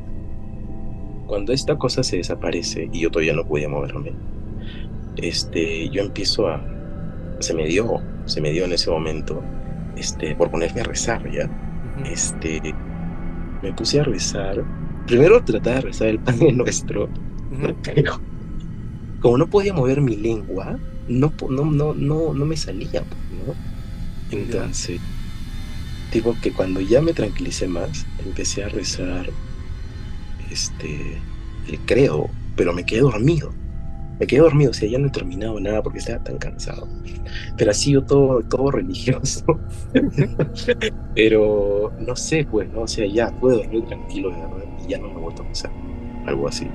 cuando 1.26 1.52
esta 1.52 1.76
cosa 1.76 2.02
se 2.02 2.18
desaparece 2.18 2.88
y 2.92 3.00
yo 3.00 3.10
todavía 3.10 3.34
no 3.34 3.46
podía 3.46 3.68
moverme, 3.68 4.12
este, 5.22 5.88
yo 5.90 6.02
empiezo 6.02 6.48
a, 6.48 6.62
se 7.40 7.54
me 7.54 7.66
dio, 7.66 8.00
se 8.26 8.40
me 8.40 8.50
dio 8.50 8.64
en 8.64 8.72
ese 8.72 8.90
momento, 8.90 9.42
este, 9.96 10.34
por 10.36 10.50
ponerme 10.50 10.80
a 10.80 10.84
rezar 10.84 11.30
ya, 11.30 11.50
este, 12.10 12.60
me 13.62 13.72
puse 13.72 14.00
a 14.00 14.04
rezar, 14.04 14.64
primero 15.06 15.42
trataba 15.44 15.76
de 15.76 15.82
rezar 15.82 16.08
el 16.08 16.18
Padre 16.18 16.52
Nuestro, 16.52 17.08
pero 17.82 18.20
como 19.20 19.38
no 19.38 19.46
podía 19.48 19.72
mover 19.72 20.00
mi 20.00 20.16
lengua, 20.16 20.78
no, 21.08 21.32
no, 21.48 21.64
no, 21.64 21.94
no, 21.94 22.34
no 22.34 22.44
me 22.44 22.56
salía, 22.56 23.00
¿no? 23.00 23.54
Entonces, 24.30 25.00
digo 26.12 26.36
que 26.42 26.52
cuando 26.52 26.80
ya 26.80 27.00
me 27.00 27.12
tranquilicé 27.12 27.66
más, 27.66 28.06
empecé 28.24 28.64
a 28.64 28.68
rezar 28.68 29.30
este, 30.50 31.18
el 31.66 31.78
credo, 31.80 32.28
pero 32.56 32.72
me 32.72 32.84
quedé 32.84 33.00
dormido. 33.00 33.52
Me 34.18 34.26
quedé 34.26 34.40
dormido, 34.40 34.70
o 34.70 34.74
sea, 34.74 34.88
ya 34.88 34.98
no 34.98 35.08
he 35.08 35.10
terminado 35.10 35.58
nada 35.60 35.82
porque 35.82 35.98
estaba 35.98 36.22
tan 36.22 36.38
cansado. 36.38 36.88
Pero 37.56 37.70
ha 37.70 37.74
sido 37.74 38.02
todo, 38.02 38.42
todo 38.42 38.70
religioso. 38.70 39.44
pero 41.14 41.92
no 42.00 42.16
sé, 42.16 42.46
pues, 42.50 42.68
¿no? 42.72 42.82
O 42.82 42.88
sea, 42.88 43.06
ya 43.06 43.30
puedo 43.40 43.58
dormir 43.58 43.84
tranquilo, 43.86 44.30
de 44.30 44.36
verdad, 44.36 44.64
y 44.84 44.90
ya 44.90 44.98
no 44.98 45.08
me 45.08 45.14
he 45.14 45.22
vuelto 45.22 45.42
a 45.42 45.46
pasar. 45.46 45.70
Algo 46.26 46.48
así. 46.48 46.68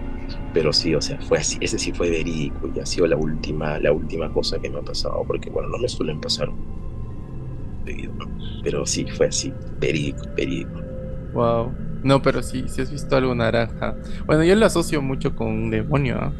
Pero 0.53 0.71
sí, 0.71 0.95
o 0.95 1.01
sea, 1.01 1.19
fue 1.21 1.39
así, 1.39 1.57
ese 1.61 1.77
sí 1.77 1.91
fue 1.91 2.09
verídico 2.09 2.71
y 2.73 2.79
ha 2.79 2.85
sido 2.85 3.07
la 3.07 3.17
última, 3.17 3.77
la 3.79 3.91
última 3.91 4.31
cosa 4.31 4.57
que 4.59 4.69
me 4.69 4.79
ha 4.79 4.81
pasado, 4.81 5.23
porque 5.27 5.49
bueno, 5.49 5.69
no 5.69 5.77
me 5.77 5.87
suelen 5.87 6.21
pasar 6.21 6.49
pero 8.63 8.85
sí, 8.85 9.05
fue 9.15 9.27
así, 9.27 9.53
verídico, 9.79 10.25
verídico. 10.35 10.81
Wow. 11.33 11.73
No, 12.03 12.21
pero 12.21 12.41
sí, 12.41 12.65
si 12.67 12.81
has 12.81 12.91
visto 12.91 13.15
algo 13.15 13.33
naranja. 13.35 13.95
Bueno, 14.25 14.43
yo 14.43 14.55
lo 14.55 14.65
asocio 14.65 15.01
mucho 15.01 15.35
con 15.35 15.47
un 15.47 15.69
demonio. 15.69 16.33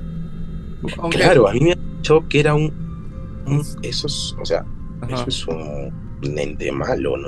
Claro, 1.12 1.48
a 1.48 1.54
mí 1.54 1.60
me 1.62 1.72
ha 1.72 1.75
dicho 1.75 2.24
que 2.28 2.40
era 2.40 2.56
un, 2.56 2.72
eso 3.82 4.08
es, 4.08 4.36
o 4.40 4.46
sea, 4.46 4.66
eso 5.10 5.25
es 5.28 5.48
un 5.48 5.94
ente 6.38 6.72
malo, 6.72 7.18
¿no? 7.18 7.28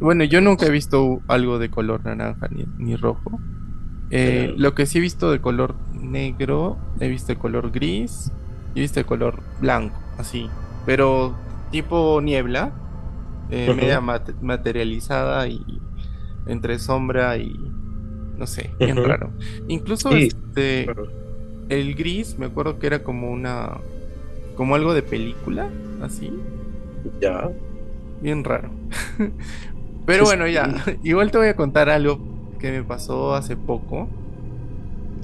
Bueno, 0.00 0.24
yo 0.24 0.40
nunca 0.40 0.66
he 0.66 0.70
visto 0.70 1.20
algo 1.28 1.58
de 1.58 1.70
color 1.70 2.04
naranja 2.04 2.48
ni, 2.48 2.64
ni 2.78 2.96
rojo. 2.96 3.38
Eh, 4.10 4.54
lo 4.56 4.74
que 4.74 4.86
sí 4.86 4.98
he 4.98 5.00
visto 5.00 5.30
de 5.30 5.40
color 5.40 5.76
negro, 5.92 6.78
he 6.98 7.08
visto 7.08 7.28
de 7.28 7.38
color 7.38 7.70
gris 7.70 8.32
y 8.74 8.80
he 8.80 8.82
visto 8.82 8.98
de 8.98 9.04
color 9.04 9.40
blanco, 9.60 9.96
así. 10.18 10.48
Pero 10.86 11.34
tipo 11.70 12.20
niebla, 12.22 12.72
eh, 13.50 13.72
media 13.74 14.00
materializada 14.00 15.46
y 15.46 15.80
entre 16.46 16.78
sombra 16.78 17.36
y 17.36 17.54
no 18.36 18.46
sé, 18.46 18.70
bien 18.80 19.04
raro. 19.04 19.30
Incluso 19.68 20.10
este 20.12 20.88
el 21.70 21.94
gris, 21.94 22.38
me 22.38 22.46
acuerdo 22.46 22.78
que 22.78 22.86
era 22.86 23.02
como 23.02 23.30
una 23.30 23.78
como 24.56 24.74
algo 24.74 24.92
de 24.92 25.02
película, 25.02 25.70
así. 26.02 26.30
Ya. 27.20 27.50
Bien 28.20 28.44
raro. 28.44 28.70
Pero 30.06 30.24
bueno, 30.24 30.46
ya, 30.46 30.84
igual 31.02 31.30
te 31.30 31.38
voy 31.38 31.48
a 31.48 31.56
contar 31.56 31.88
algo 31.88 32.20
que 32.58 32.70
me 32.70 32.82
pasó 32.82 33.34
hace 33.34 33.56
poco. 33.56 34.08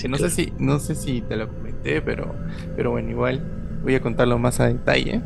no, 0.08 0.16
sé 0.16 0.30
si, 0.30 0.52
no 0.58 0.78
sé 0.78 0.94
si 0.94 1.20
te 1.20 1.36
lo 1.36 1.48
comenté, 1.48 2.00
pero, 2.00 2.34
pero 2.76 2.92
bueno, 2.92 3.10
igual 3.10 3.44
voy 3.82 3.94
a 3.94 4.00
contarlo 4.00 4.38
más 4.38 4.60
a 4.60 4.68
detalle. 4.68 5.20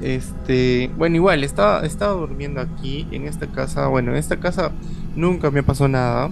Este, 0.00 0.90
bueno, 0.96 1.16
igual, 1.16 1.44
estaba, 1.44 1.84
estaba 1.84 2.12
durmiendo 2.12 2.60
aquí, 2.60 3.06
en 3.10 3.26
esta 3.26 3.46
casa. 3.48 3.88
Bueno, 3.88 4.12
en 4.12 4.16
esta 4.16 4.38
casa 4.38 4.72
nunca 5.16 5.50
me 5.50 5.62
pasó 5.62 5.88
nada. 5.88 6.30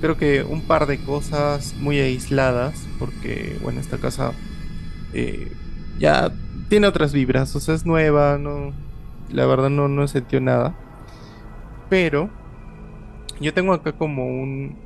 Creo 0.00 0.16
que 0.16 0.42
un 0.42 0.62
par 0.62 0.86
de 0.86 0.98
cosas 0.98 1.74
muy 1.78 1.98
aisladas, 1.98 2.86
porque, 2.98 3.58
bueno, 3.62 3.80
esta 3.80 3.98
casa 3.98 4.32
eh, 5.12 5.52
ya 5.98 6.32
tiene 6.68 6.86
otras 6.86 7.12
vibras, 7.12 7.54
o 7.56 7.60
sea, 7.60 7.74
es 7.74 7.84
nueva, 7.84 8.38
no, 8.38 8.72
la 9.30 9.46
verdad 9.46 9.70
no, 9.70 9.88
no 9.88 10.08
sentido 10.08 10.40
nada. 10.40 10.74
Pero 11.88 12.30
yo 13.40 13.52
tengo 13.52 13.72
acá 13.72 13.92
como 13.92 14.26
un, 14.26 14.76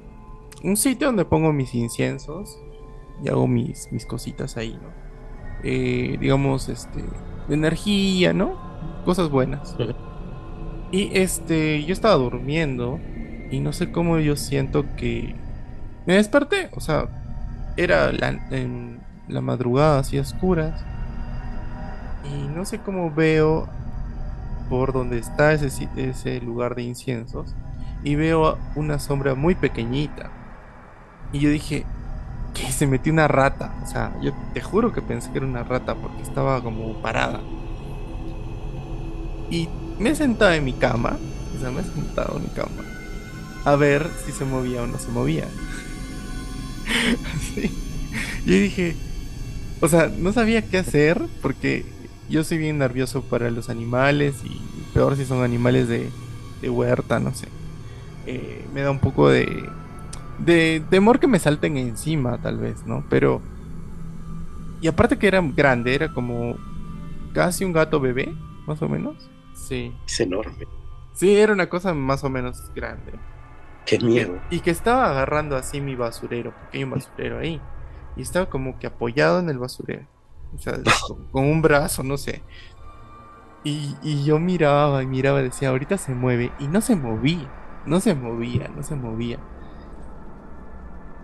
un 0.62 0.76
sitio 0.76 1.08
donde 1.08 1.24
pongo 1.24 1.52
mis 1.52 1.74
inciensos 1.74 2.58
y 3.22 3.28
hago 3.28 3.46
mis, 3.46 3.92
mis 3.92 4.06
cositas 4.06 4.56
ahí, 4.56 4.78
¿no? 4.82 4.88
Eh, 5.62 6.16
digamos, 6.20 6.68
este, 6.68 7.02
de 7.48 7.54
energía, 7.54 8.32
¿no? 8.32 8.58
Cosas 9.04 9.30
buenas. 9.30 9.76
Y 10.90 11.10
este, 11.16 11.84
yo 11.84 11.92
estaba 11.92 12.14
durmiendo 12.14 13.00
y 13.54 13.60
no 13.60 13.72
sé 13.72 13.92
cómo 13.92 14.18
yo 14.18 14.34
siento 14.34 14.84
que 14.96 15.36
me 16.06 16.14
desperté, 16.14 16.70
o 16.74 16.80
sea, 16.80 17.06
era 17.76 18.10
en 18.50 19.00
la 19.28 19.40
madrugada, 19.40 20.00
así 20.00 20.18
oscuras. 20.18 20.84
Y 22.24 22.48
no 22.48 22.64
sé 22.64 22.80
cómo 22.80 23.12
veo 23.12 23.68
por 24.68 24.92
donde 24.92 25.18
está 25.18 25.52
ese, 25.52 25.88
ese 25.96 26.40
lugar 26.40 26.74
de 26.74 26.82
inciensos. 26.82 27.54
Y 28.02 28.16
veo 28.16 28.58
una 28.74 28.98
sombra 28.98 29.36
muy 29.36 29.54
pequeñita. 29.54 30.30
Y 31.32 31.38
yo 31.38 31.48
dije, 31.48 31.86
que 32.54 32.72
se 32.72 32.88
metió 32.88 33.12
una 33.12 33.28
rata. 33.28 33.72
O 33.84 33.86
sea, 33.86 34.12
yo 34.20 34.32
te 34.52 34.62
juro 34.62 34.92
que 34.92 35.00
pensé 35.00 35.30
que 35.30 35.38
era 35.38 35.46
una 35.46 35.62
rata 35.62 35.94
porque 35.94 36.22
estaba 36.22 36.60
como 36.60 37.00
parada. 37.00 37.40
Y 39.48 39.68
me 40.00 40.10
he 40.10 40.14
sentado 40.16 40.52
en 40.52 40.64
mi 40.64 40.72
cama. 40.72 41.16
O 41.56 41.60
sea, 41.60 41.70
me 41.70 41.82
he 41.82 41.84
sentado 41.84 42.36
en 42.36 42.42
mi 42.42 42.48
cama. 42.48 42.93
A 43.64 43.76
ver 43.76 44.08
si 44.24 44.32
se 44.32 44.44
movía 44.44 44.82
o 44.82 44.86
no 44.86 44.98
se 44.98 45.10
movía. 45.10 45.48
Así. 47.34 47.70
Yo 48.44 48.54
dije, 48.54 48.96
o 49.80 49.88
sea, 49.88 50.08
no 50.08 50.32
sabía 50.32 50.68
qué 50.68 50.78
hacer 50.78 51.20
porque 51.42 51.84
yo 52.28 52.44
soy 52.44 52.58
bien 52.58 52.78
nervioso 52.78 53.22
para 53.22 53.50
los 53.50 53.68
animales 53.68 54.36
y 54.44 54.60
peor 54.92 55.16
si 55.16 55.24
son 55.24 55.42
animales 55.42 55.88
de, 55.88 56.10
de 56.60 56.70
huerta, 56.70 57.20
no 57.20 57.34
sé. 57.34 57.48
Eh, 58.26 58.64
me 58.72 58.82
da 58.82 58.90
un 58.90 58.98
poco 58.98 59.28
de, 59.28 59.68
de 60.38 60.82
temor 60.90 61.20
que 61.20 61.26
me 61.26 61.38
salten 61.38 61.76
encima, 61.76 62.38
tal 62.40 62.58
vez, 62.58 62.86
¿no? 62.86 63.04
Pero... 63.08 63.42
Y 64.80 64.88
aparte 64.88 65.18
que 65.18 65.26
era 65.26 65.40
grande, 65.40 65.94
era 65.94 66.12
como 66.12 66.56
casi 67.32 67.64
un 67.64 67.72
gato 67.72 68.00
bebé, 68.00 68.34
más 68.66 68.82
o 68.82 68.88
menos. 68.88 69.30
Sí. 69.54 69.92
Es 70.06 70.20
enorme. 70.20 70.66
Sí, 71.14 71.34
era 71.34 71.52
una 71.52 71.68
cosa 71.68 71.94
más 71.94 72.24
o 72.24 72.28
menos 72.28 72.70
grande. 72.74 73.12
Qué 73.86 73.98
miedo. 73.98 74.40
Y 74.50 74.60
que 74.60 74.70
estaba 74.70 75.10
agarrando 75.10 75.56
así 75.56 75.80
mi 75.80 75.94
basurero, 75.94 76.54
porque 76.58 76.78
hay 76.78 76.84
un 76.84 76.90
basurero 76.90 77.38
ahí. 77.38 77.60
Y 78.16 78.22
estaba 78.22 78.46
como 78.46 78.78
que 78.78 78.86
apoyado 78.86 79.40
en 79.40 79.50
el 79.50 79.58
basurero. 79.58 80.06
O 80.54 80.58
sea, 80.58 80.78
con, 81.32 81.44
un 81.44 81.62
brazo, 81.62 82.02
no 82.02 82.16
sé. 82.16 82.42
Y, 83.62 83.96
y, 84.02 84.24
yo 84.24 84.38
miraba 84.38 85.02
y 85.02 85.06
miraba, 85.06 85.42
decía, 85.42 85.70
ahorita 85.70 85.98
se 85.98 86.14
mueve. 86.14 86.52
Y 86.58 86.68
no 86.68 86.80
se 86.80 86.96
movía, 86.96 87.50
no 87.86 88.00
se 88.00 88.14
movía, 88.14 88.68
no 88.68 88.82
se 88.82 88.94
movía. 88.94 89.38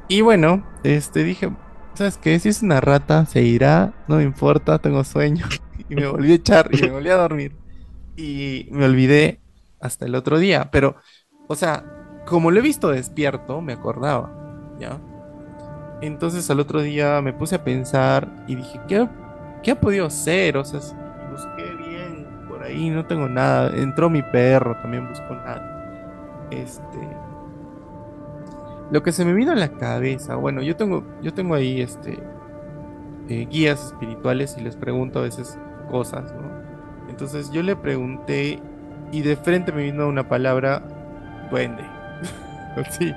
Y 0.09 0.23
bueno, 0.23 0.67
este 0.83 1.23
dije, 1.23 1.50
¿sabes 1.95 2.19
qué? 2.19 2.38
Si 2.38 2.49
es 2.49 2.62
una 2.62 2.81
rata, 2.81 3.26
se 3.26 3.43
irá, 3.43 3.95
no 4.09 4.17
me 4.17 4.25
importa, 4.25 4.79
tengo 4.79 5.05
sueño. 5.05 5.47
Y 5.88 5.97
me 5.97 6.07
volví 6.07 6.31
a 6.31 6.35
echar 6.35 6.69
y 6.73 6.83
me 6.83 6.90
volví 6.90 7.09
a 7.09 7.17
dormir. 7.17 7.57
Y 8.14 8.69
me 8.71 8.85
olvidé 8.85 9.40
hasta 9.81 10.05
el 10.05 10.14
otro 10.14 10.38
día. 10.38 10.71
Pero, 10.71 10.95
o 11.49 11.57
sea, 11.57 12.00
como 12.27 12.50
lo 12.50 12.59
he 12.59 12.62
visto 12.62 12.91
despierto, 12.91 13.61
me 13.61 13.73
acordaba, 13.73 14.31
¿ya? 14.79 14.99
Entonces 16.00 16.49
al 16.50 16.61
otro 16.61 16.81
día 16.81 17.21
me 17.21 17.33
puse 17.33 17.57
a 17.57 17.65
pensar 17.65 18.29
y 18.47 18.57
dije, 18.57 18.81
¿qué, 18.89 19.07
qué 19.62 19.73
ha 19.73 19.81
podido 19.81 20.09
ser? 20.09 20.57
O 20.57 20.65
sea, 20.65 20.81
busqué 21.31 21.65
bien 21.89 22.27
por 22.49 22.62
ahí, 22.62 22.89
no 22.89 23.05
tengo 23.05 23.29
nada. 23.29 23.71
Entró 23.77 24.09
mi 24.09 24.23
perro, 24.23 24.77
también 24.81 25.09
buscó 25.09 25.35
nada. 25.35 26.49
Este. 26.50 26.99
Lo 28.91 29.03
que 29.03 29.12
se 29.12 29.25
me 29.25 29.35
vino 29.35 29.53
a 29.53 29.57
la 29.57 29.69
cabeza, 29.69 30.37
bueno, 30.37 30.62
yo 30.62 30.75
tengo, 30.75 31.05
yo 31.23 31.33
tengo 31.33 31.55
ahí 31.55 31.81
este 31.81 32.19
eh, 33.29 33.47
guías 33.49 33.87
espirituales 33.87 34.57
y 34.59 34.62
les 34.62 34.75
pregunto 34.75 35.21
a 35.21 35.23
veces 35.23 35.57
cosas, 35.91 36.35
¿no? 36.35 36.50
Entonces 37.09 37.53
yo 37.53 37.62
le 37.62 37.77
pregunté 37.77 38.61
y 39.12 39.23
de 39.23 39.37
frente 39.37 39.71
me 39.71 39.85
vino 39.85 40.09
una 40.09 40.29
palabra 40.29 40.83
duende. 41.50 42.00
así, 42.87 43.15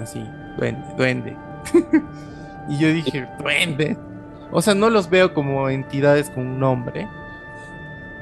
así, 0.00 0.24
duende, 0.56 0.82
duende. 0.96 1.36
y 2.68 2.78
yo 2.78 2.88
dije, 2.88 3.26
duende. 3.38 3.96
O 4.50 4.62
sea, 4.62 4.74
no 4.74 4.90
los 4.90 5.10
veo 5.10 5.34
como 5.34 5.68
entidades 5.68 6.30
con 6.30 6.46
un 6.46 6.60
nombre. 6.60 7.08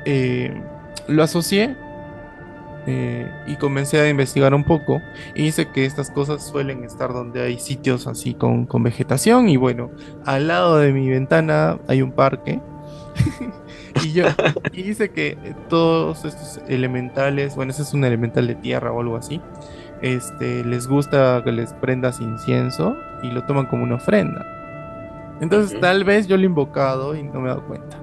Eh, 0.04 0.52
lo 1.06 1.22
asocié 1.22 1.76
eh, 2.86 3.30
y 3.46 3.56
comencé 3.56 4.00
a 4.00 4.08
investigar 4.08 4.54
un 4.54 4.64
poco. 4.64 5.00
Y 5.34 5.44
dice 5.44 5.68
que 5.68 5.84
estas 5.84 6.10
cosas 6.10 6.46
suelen 6.46 6.84
estar 6.84 7.12
donde 7.12 7.42
hay 7.42 7.58
sitios 7.58 8.06
así 8.06 8.34
con, 8.34 8.66
con 8.66 8.82
vegetación. 8.82 9.48
Y 9.48 9.56
bueno, 9.56 9.90
al 10.24 10.48
lado 10.48 10.78
de 10.78 10.92
mi 10.92 11.08
ventana 11.08 11.78
hay 11.88 12.02
un 12.02 12.12
parque. 12.12 12.60
y 14.04 14.12
yo 14.12 14.26
y 14.72 14.82
dice 14.82 15.10
que 15.10 15.38
todos 15.68 16.24
estos 16.24 16.60
elementales, 16.66 17.54
bueno, 17.54 17.70
ese 17.70 17.82
es 17.82 17.94
un 17.94 18.04
elemental 18.04 18.46
de 18.46 18.56
tierra 18.56 18.90
o 18.90 19.00
algo 19.00 19.16
así 19.16 19.40
este, 20.04 20.62
les 20.64 20.86
gusta 20.86 21.40
que 21.44 21.50
les 21.50 21.72
prendas 21.72 22.20
incienso 22.20 22.94
y 23.22 23.30
lo 23.30 23.44
toman 23.44 23.64
como 23.64 23.84
una 23.84 23.94
ofrenda. 23.94 24.44
Entonces, 25.40 25.80
tal 25.80 26.04
vez 26.04 26.26
yo 26.26 26.36
lo 26.36 26.42
he 26.42 26.46
invocado 26.46 27.16
y 27.16 27.22
no 27.22 27.40
me 27.40 27.46
he 27.46 27.48
dado 27.48 27.66
cuenta. 27.66 27.98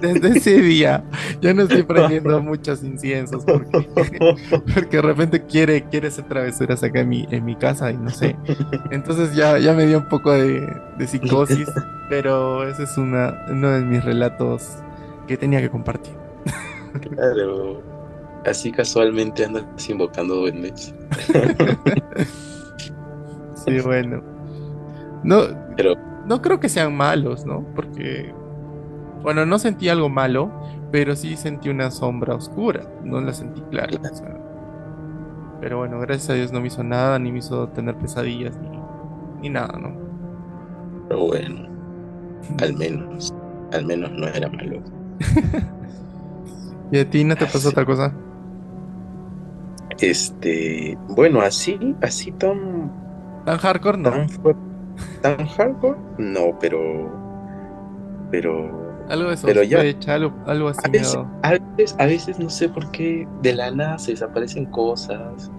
desde 0.00 0.28
ese 0.36 0.60
día 0.60 1.02
ya 1.40 1.54
no 1.54 1.62
estoy 1.62 1.82
prendiendo 1.82 2.40
muchos 2.42 2.84
inciensos 2.84 3.42
porque, 3.44 3.88
porque 4.74 4.96
de 4.98 5.02
repente 5.02 5.46
quiere, 5.46 5.84
quiere 5.84 6.08
hacer 6.08 6.28
travesuras 6.28 6.82
acá 6.82 7.00
en 7.00 7.08
mi, 7.08 7.26
en 7.30 7.44
mi 7.44 7.56
casa 7.56 7.90
y 7.90 7.96
no 7.96 8.10
sé. 8.10 8.36
Entonces 8.92 9.34
ya, 9.34 9.58
ya 9.58 9.72
me 9.72 9.86
dio 9.86 9.98
un 9.98 10.08
poco 10.08 10.30
de, 10.30 10.64
de 10.96 11.06
psicosis, 11.08 11.68
pero 12.08 12.68
ese 12.68 12.84
es 12.84 12.96
una, 12.96 13.46
uno 13.50 13.70
de 13.70 13.80
mis 13.80 14.04
relatos 14.04 14.76
que 15.26 15.36
tenía 15.36 15.60
que 15.60 15.70
compartir. 15.70 16.14
Claro 17.00 17.91
así 18.46 18.72
casualmente 18.72 19.44
andas 19.44 19.64
invocando 19.88 20.36
duendes. 20.36 20.94
sí, 23.54 23.80
bueno. 23.80 24.22
No, 25.24 25.42
pero, 25.76 25.94
no 26.26 26.42
creo 26.42 26.60
que 26.60 26.68
sean 26.68 26.96
malos, 26.96 27.46
¿no? 27.46 27.64
Porque, 27.74 28.34
bueno, 29.22 29.46
no 29.46 29.58
sentí 29.58 29.88
algo 29.88 30.08
malo, 30.08 30.50
pero 30.90 31.16
sí 31.16 31.36
sentí 31.36 31.68
una 31.68 31.90
sombra 31.90 32.34
oscura. 32.34 32.88
No 33.04 33.20
la 33.20 33.32
sentí 33.32 33.60
clara. 33.70 33.98
pero 35.60 35.78
bueno, 35.78 36.00
gracias 36.00 36.30
a 36.30 36.34
Dios 36.34 36.52
no 36.52 36.60
me 36.60 36.66
hizo 36.66 36.82
nada, 36.82 37.18
ni 37.18 37.32
me 37.32 37.38
hizo 37.38 37.68
tener 37.68 37.96
pesadillas, 37.96 38.58
ni, 38.58 38.68
ni 39.42 39.50
nada, 39.50 39.78
¿no? 39.78 39.92
Pero 41.08 41.26
bueno, 41.26 41.68
al 42.60 42.74
menos, 42.74 43.32
al 43.72 43.86
menos 43.86 44.10
no 44.12 44.26
era 44.26 44.48
malo. 44.48 44.82
¿Y 46.92 46.98
a 46.98 47.08
ti 47.08 47.24
no 47.24 47.36
te 47.36 47.46
pasó 47.46 47.68
otra 47.70 47.84
cosa? 47.84 48.12
Este, 50.02 50.98
bueno, 51.08 51.40
así, 51.40 51.78
así 52.02 52.32
tan. 52.32 52.90
¿Tan 53.46 53.56
hardcore? 53.56 53.98
No. 53.98 54.10
Tan, 55.20 55.46
hardcore? 55.46 55.98
No, 56.18 56.58
pero. 56.60 57.08
Pero. 58.32 58.82
Algo 59.08 59.30
de 59.30 59.36
pero 59.44 59.62
ya, 59.62 59.80
algo, 60.12 60.32
algo 60.46 60.68
así. 60.68 60.80
A 60.84 60.88
veces, 60.88 61.18
a 61.42 61.50
veces, 61.52 61.96
a, 61.98 62.06
veces, 62.06 62.38
no 62.38 62.50
sé 62.50 62.68
por 62.68 62.90
qué 62.90 63.28
de 63.42 63.54
la 63.54 63.70
nada 63.70 63.98
se 63.98 64.12
desaparecen 64.12 64.66
cosas. 64.66 65.50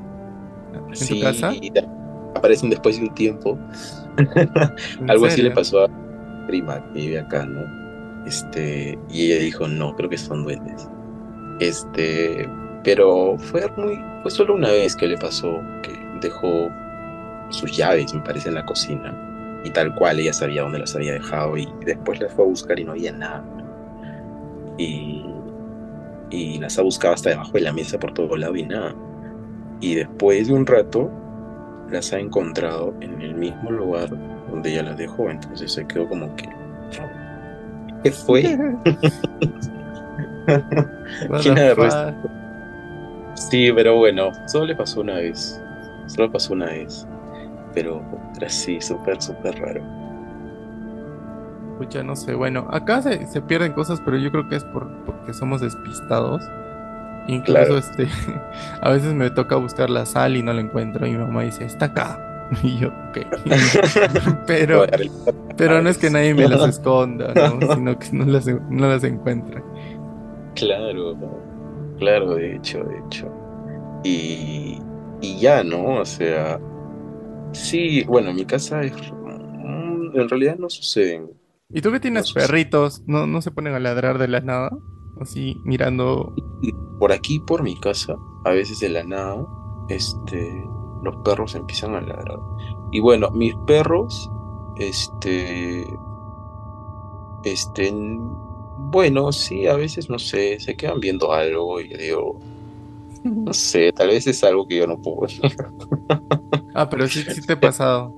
¿En 1.00 1.08
tu 1.08 1.22
casa? 1.22 1.54
aparecen 2.36 2.70
después 2.70 2.98
de 2.98 3.04
un 3.04 3.14
tiempo. 3.14 3.58
algo 5.08 5.26
así 5.26 5.42
le 5.42 5.52
pasó 5.52 5.86
a 5.86 5.90
prima 6.48 6.84
que 6.92 7.00
vive 7.00 7.20
acá, 7.20 7.46
¿no? 7.46 7.62
Este, 8.26 8.98
y 9.10 9.32
ella 9.32 9.42
dijo, 9.42 9.68
no, 9.68 9.96
creo 9.96 10.10
que 10.10 10.18
son 10.18 10.44
duendes. 10.44 10.90
Este, 11.60 12.48
pero 12.84 13.38
fue 13.38 13.66
muy, 13.78 14.00
fue 14.22 14.32
solo 14.32 14.56
una 14.56 14.70
vez 14.70 14.96
que 14.96 15.08
le 15.08 15.18
pasó 15.18 15.62
que 15.82 15.94
dejó 16.22 16.70
sus 17.50 17.76
llaves, 17.76 18.14
me 18.14 18.22
parece, 18.22 18.50
en 18.50 18.56
la 18.56 18.66
cocina. 18.66 19.14
Y 19.64 19.70
tal 19.70 19.96
cual 19.96 20.20
ella 20.20 20.34
sabía 20.34 20.64
dónde 20.64 20.80
las 20.80 20.94
había 20.96 21.14
dejado 21.14 21.58
y 21.58 21.70
después 21.86 22.20
las 22.20 22.34
fue 22.34 22.44
a 22.44 22.48
buscar 22.48 22.78
y 22.80 22.84
no 22.84 22.92
había 22.92 23.14
nada. 23.14 23.44
Y, 24.78 25.26
y 26.30 26.60
las 26.60 26.78
ha 26.78 26.82
buscado 26.82 27.14
hasta 27.14 27.30
debajo 27.30 27.54
de 27.54 27.62
la 27.62 27.72
mesa 27.72 27.98
por 27.98 28.14
todo 28.14 28.36
lado 28.36 28.56
y 28.56 28.64
nada. 28.64 28.94
Y 29.80 29.96
después 29.96 30.48
de 30.48 30.54
un 30.54 30.66
rato 30.66 31.10
las 31.90 32.12
ha 32.12 32.20
encontrado 32.20 32.94
en 33.00 33.22
el 33.22 33.36
mismo 33.36 33.72
lugar 33.72 34.10
donde 34.50 34.74
ella 34.74 34.84
las 34.84 34.98
dejó. 34.98 35.30
Entonces 35.30 35.72
se 35.72 35.88
quedó 35.88 36.10
como 36.10 36.36
que... 36.36 36.50
¿Qué 38.04 38.12
fue? 38.12 38.42
¿Quién 41.42 41.58
agarró 41.58 41.86
Sí, 43.50 43.72
pero 43.74 43.98
bueno, 43.98 44.32
solo 44.48 44.66
le 44.66 44.76
pasó 44.76 45.02
una 45.02 45.16
vez. 45.16 45.62
Solo 46.08 46.32
pasó 46.32 46.54
una 46.54 46.66
vez. 46.66 47.08
Pero 47.74 48.02
era 48.38 48.48
así, 48.48 48.80
súper, 48.82 49.22
súper 49.22 49.60
raro. 49.60 49.82
Escucha, 51.74 52.04
no 52.04 52.16
sé, 52.16 52.36
bueno, 52.36 52.68
acá 52.70 53.02
se, 53.02 53.26
se, 53.28 53.42
pierden 53.42 53.74
cosas, 53.74 54.00
pero 54.06 54.18
yo 54.18 54.32
creo 54.32 54.48
que 54.48 54.58
es 54.58 54.64
por, 54.66 54.88
porque 55.06 55.34
somos 55.34 55.62
despistados. 55.62 56.44
Incluso 57.28 57.78
este, 57.78 58.08
a 58.82 58.90
veces 58.90 59.14
me 59.14 59.30
toca 59.30 59.56
buscar 59.56 59.90
la 59.90 60.06
sal 60.06 60.36
y 60.36 60.44
no 60.44 60.54
la 60.54 60.62
encuentro. 60.62 61.06
Y 61.08 61.12
mi 61.12 61.18
mamá 61.18 61.44
dice, 61.44 61.66
está 61.66 61.86
acá. 61.86 62.30
Y 62.62 62.78
yo, 62.78 62.90
ok. 62.90 63.20
pero, 64.48 64.86
pero 65.58 65.82
no 65.82 65.90
es 65.90 65.98
que 65.98 66.10
nadie 66.10 66.36
me 66.36 66.48
las 66.48 66.70
esconda, 66.70 67.34
¿no? 67.34 67.74
sino 67.74 67.98
que 67.98 68.10
no 68.12 68.26
las, 68.26 68.46
no 68.46 68.88
las 68.88 69.04
encuentra. 69.04 69.64
Claro, 70.54 71.16
Claro, 72.04 72.36
de 72.36 72.58
hecho, 72.58 72.84
de 72.84 73.00
hecho. 73.00 73.32
Y, 74.04 74.78
y 75.22 75.40
ya, 75.40 75.64
¿no? 75.64 76.02
O 76.02 76.06
sea, 76.06 76.60
sí, 77.54 78.04
bueno, 78.04 78.34
mi 78.34 78.44
casa 78.44 78.82
es 78.82 78.94
en 80.14 80.30
realidad 80.30 80.58
no 80.58 80.70
suceden. 80.70 81.32
¿Y 81.70 81.82
tú 81.82 81.92
que 81.92 82.02
tienes 82.02 82.34
perritos? 82.34 83.04
¿No, 83.08 83.26
¿No 83.26 83.42
se 83.42 83.52
ponen 83.52 83.74
a 83.74 83.80
ladrar 83.80 84.18
de 84.18 84.28
la 84.28 84.42
nada? 84.42 84.78
Así, 85.22 85.56
mirando. 85.64 86.36
Por 87.00 87.14
aquí, 87.14 87.40
por 87.40 87.64
mi 87.64 87.80
casa, 87.80 88.16
a 88.44 88.52
veces 88.52 88.82
de 88.82 88.90
la 88.90 89.06
nada, 89.06 89.48
este, 89.88 90.70
los 91.04 91.16
perros 91.24 91.56
empiezan 91.56 91.96
a 91.96 92.02
ladrar. 92.02 92.40
Y 92.92 93.00
bueno, 93.00 93.32
mis 93.32 93.56
perros, 93.66 94.30
este, 94.76 95.88
este, 97.44 97.94
bueno, 98.78 99.32
sí, 99.32 99.68
a 99.68 99.76
veces, 99.76 100.10
no 100.10 100.20
sé, 100.20 100.60
se 100.60 100.76
quedan 100.76 101.00
viendo 101.00 101.32
algo 101.32 101.80
y 101.80 101.88
digo, 101.90 102.40
no 103.24 103.54
sé, 103.54 103.92
tal 103.94 104.10
vez 104.10 104.28
es 104.28 104.44
algo 104.44 104.68
que 104.68 104.78
yo 104.78 104.88
no 104.88 104.98
puedo. 105.02 105.28
ah, 106.74 106.90
pero 106.90 107.08
sí, 107.08 107.24
sí 107.24 107.42
te 107.42 107.54
ha 107.54 107.60
pasado. 107.60 108.16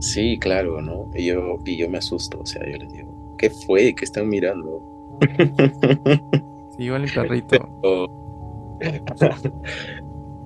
Sí, 0.00 0.38
claro, 0.38 0.82
¿no? 0.82 1.10
Y 1.14 1.26
yo, 1.26 1.58
y 1.64 1.76
yo 1.76 1.88
me 1.88 1.98
asusto, 1.98 2.40
o 2.40 2.46
sea, 2.46 2.62
yo 2.70 2.76
les 2.76 2.92
digo, 2.92 3.34
¿qué 3.38 3.50
fue? 3.50 3.94
¿Qué 3.94 4.04
están 4.04 4.28
mirando? 4.28 4.82
sí, 6.76 6.84
igual 6.84 7.04
el 7.04 7.12
perrito. 7.12 7.56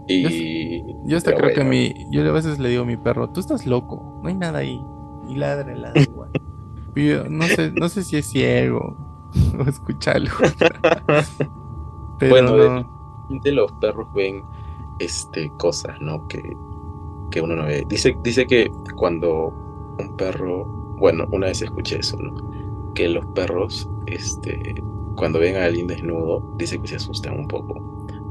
y... 0.07 0.85
Yo, 1.05 1.17
hasta 1.17 1.35
creo 1.35 1.53
que 1.53 1.65
mi, 1.65 2.07
yo 2.11 2.23
a 2.29 2.33
veces 2.33 2.61
le 2.61 2.69
digo 2.69 2.83
a 2.83 2.87
mi 2.87 2.97
perro, 2.97 3.31
tú 3.31 3.41
estás 3.41 3.67
loco, 3.67 4.21
no 4.23 4.29
hay 4.29 4.37
nada 4.37 4.61
ahí. 4.61 4.81
Y 5.29 5.35
ladra, 5.35 5.75
ladra 5.75 6.01
no 6.95 7.47
sé, 7.47 7.73
no 7.73 7.89
sé 7.89 8.05
si 8.05 8.17
es 8.17 8.27
ciego 8.27 8.97
o 9.59 9.69
escucha 9.69 10.13
algo. 10.13 10.37
Pero 12.19 12.31
bueno, 12.31 12.87
de, 13.29 13.53
los 13.53 13.73
perros 13.73 14.13
ven 14.13 14.45
este 14.99 15.51
cosas, 15.57 16.01
¿no? 16.01 16.27
Que, 16.29 16.57
que 17.31 17.41
uno 17.41 17.57
no 17.57 17.65
ve. 17.65 17.85
Dice, 17.89 18.17
dice 18.23 18.47
que 18.47 18.71
cuando 18.97 19.55
un 19.99 20.17
perro, 20.17 20.67
bueno, 20.99 21.27
una 21.33 21.47
vez 21.47 21.63
escuché 21.63 22.01
eso, 22.01 22.19
¿no? 22.19 22.35
Que 22.95 23.09
los 23.09 23.25
perros, 23.27 23.89
este, 24.07 24.83
cuando 25.17 25.39
ven 25.39 25.57
a 25.57 25.65
alguien 25.65 25.87
desnudo, 25.87 26.43
dice 26.57 26.79
que 26.79 26.89
se 26.89 26.97
asustan 26.97 27.39
un 27.39 27.49
poco. 27.49 27.81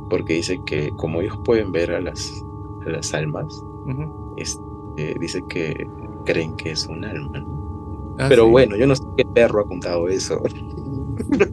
Porque 0.10 0.34
dice 0.34 0.62
que 0.64 0.92
como 0.92 1.22
ellos 1.22 1.38
pueden 1.44 1.72
ver 1.72 1.92
a 1.92 2.02
las, 2.02 2.46
las 2.86 3.14
almas, 3.14 3.64
este, 4.38 5.16
dice 5.20 5.44
que 5.48 5.90
creen 6.26 6.56
que 6.56 6.72
es 6.72 6.86
un 6.86 7.06
alma, 7.06 7.40
¿no? 7.40 7.59
Ah, 8.20 8.26
Pero 8.28 8.50
bueno, 8.50 8.76
yo 8.76 8.86
no 8.86 8.96
sé 8.96 9.04
qué 9.18 9.24
perro 9.34 9.62
ha 9.62 9.68
contado 9.68 10.08
eso. 10.08 10.42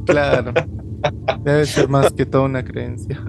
Claro. 0.04 0.52
Debe 1.44 1.66
ser 1.66 1.88
más 1.88 2.12
que 2.12 2.26
toda 2.26 2.44
una 2.44 2.64
creencia. 2.64 3.20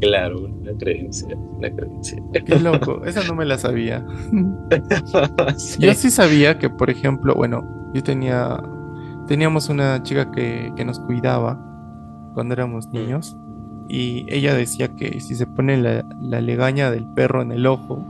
Claro, 0.00 0.44
una 0.44 0.72
creencia, 0.78 1.36
una 1.36 1.74
creencia. 1.74 2.22
Qué 2.46 2.60
loco, 2.60 3.04
esa 3.04 3.24
no 3.24 3.34
me 3.34 3.44
la 3.44 3.58
sabía. 3.58 4.06
Yo 5.78 5.94
sí 5.94 6.10
sabía 6.10 6.58
que, 6.58 6.70
por 6.70 6.90
ejemplo, 6.90 7.34
bueno, 7.34 7.90
yo 7.92 8.02
tenía, 8.02 8.62
teníamos 9.26 9.68
una 9.68 10.02
chica 10.02 10.30
que, 10.30 10.72
que 10.76 10.84
nos 10.84 11.00
cuidaba 11.00 11.58
cuando 12.34 12.54
éramos 12.54 12.86
mm. 12.88 12.92
niños 12.92 13.36
y 13.88 14.26
ella 14.28 14.54
decía 14.54 14.94
que 14.94 15.20
si 15.20 15.34
se 15.34 15.46
pone 15.46 15.76
la, 15.76 16.04
la 16.20 16.40
legaña 16.40 16.90
del 16.90 17.06
perro 17.14 17.42
en 17.42 17.52
el 17.52 17.66
ojo, 17.66 18.04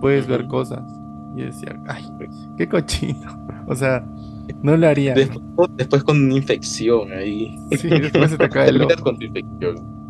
puedes 0.00 0.26
ver 0.26 0.46
cosas. 0.46 0.82
Y 1.36 1.42
decía, 1.42 1.78
ay, 1.86 2.04
qué 2.56 2.68
cochino. 2.68 3.38
O 3.70 3.74
sea, 3.74 4.04
no 4.62 4.76
lo 4.76 4.88
haría. 4.88 5.14
Después, 5.14 6.02
con 6.02 6.24
una 6.24 6.34
infección 6.34 7.12
ahí. 7.12 7.56
Sí, 7.78 7.88
después 7.88 8.30
se 8.32 8.36
te 8.36 8.48
cae 8.48 8.68
el 8.68 8.82
ojo. 8.82 9.02
con 9.02 9.22
infección. 9.22 10.00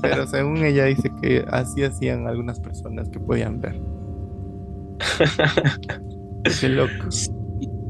Pero 0.00 0.26
según 0.26 0.58
ella 0.58 0.86
dice 0.86 1.12
que 1.20 1.44
así 1.48 1.82
hacían 1.82 2.26
algunas 2.26 2.58
personas 2.60 3.08
que 3.10 3.20
podían 3.20 3.60
ver. 3.60 3.80
qué 6.60 6.68
loco. 6.68 7.10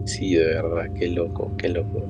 Sí, 0.04 0.34
de 0.34 0.44
verdad, 0.44 0.92
qué 0.94 1.08
loco, 1.08 1.52
qué 1.58 1.68
loco. 1.68 2.02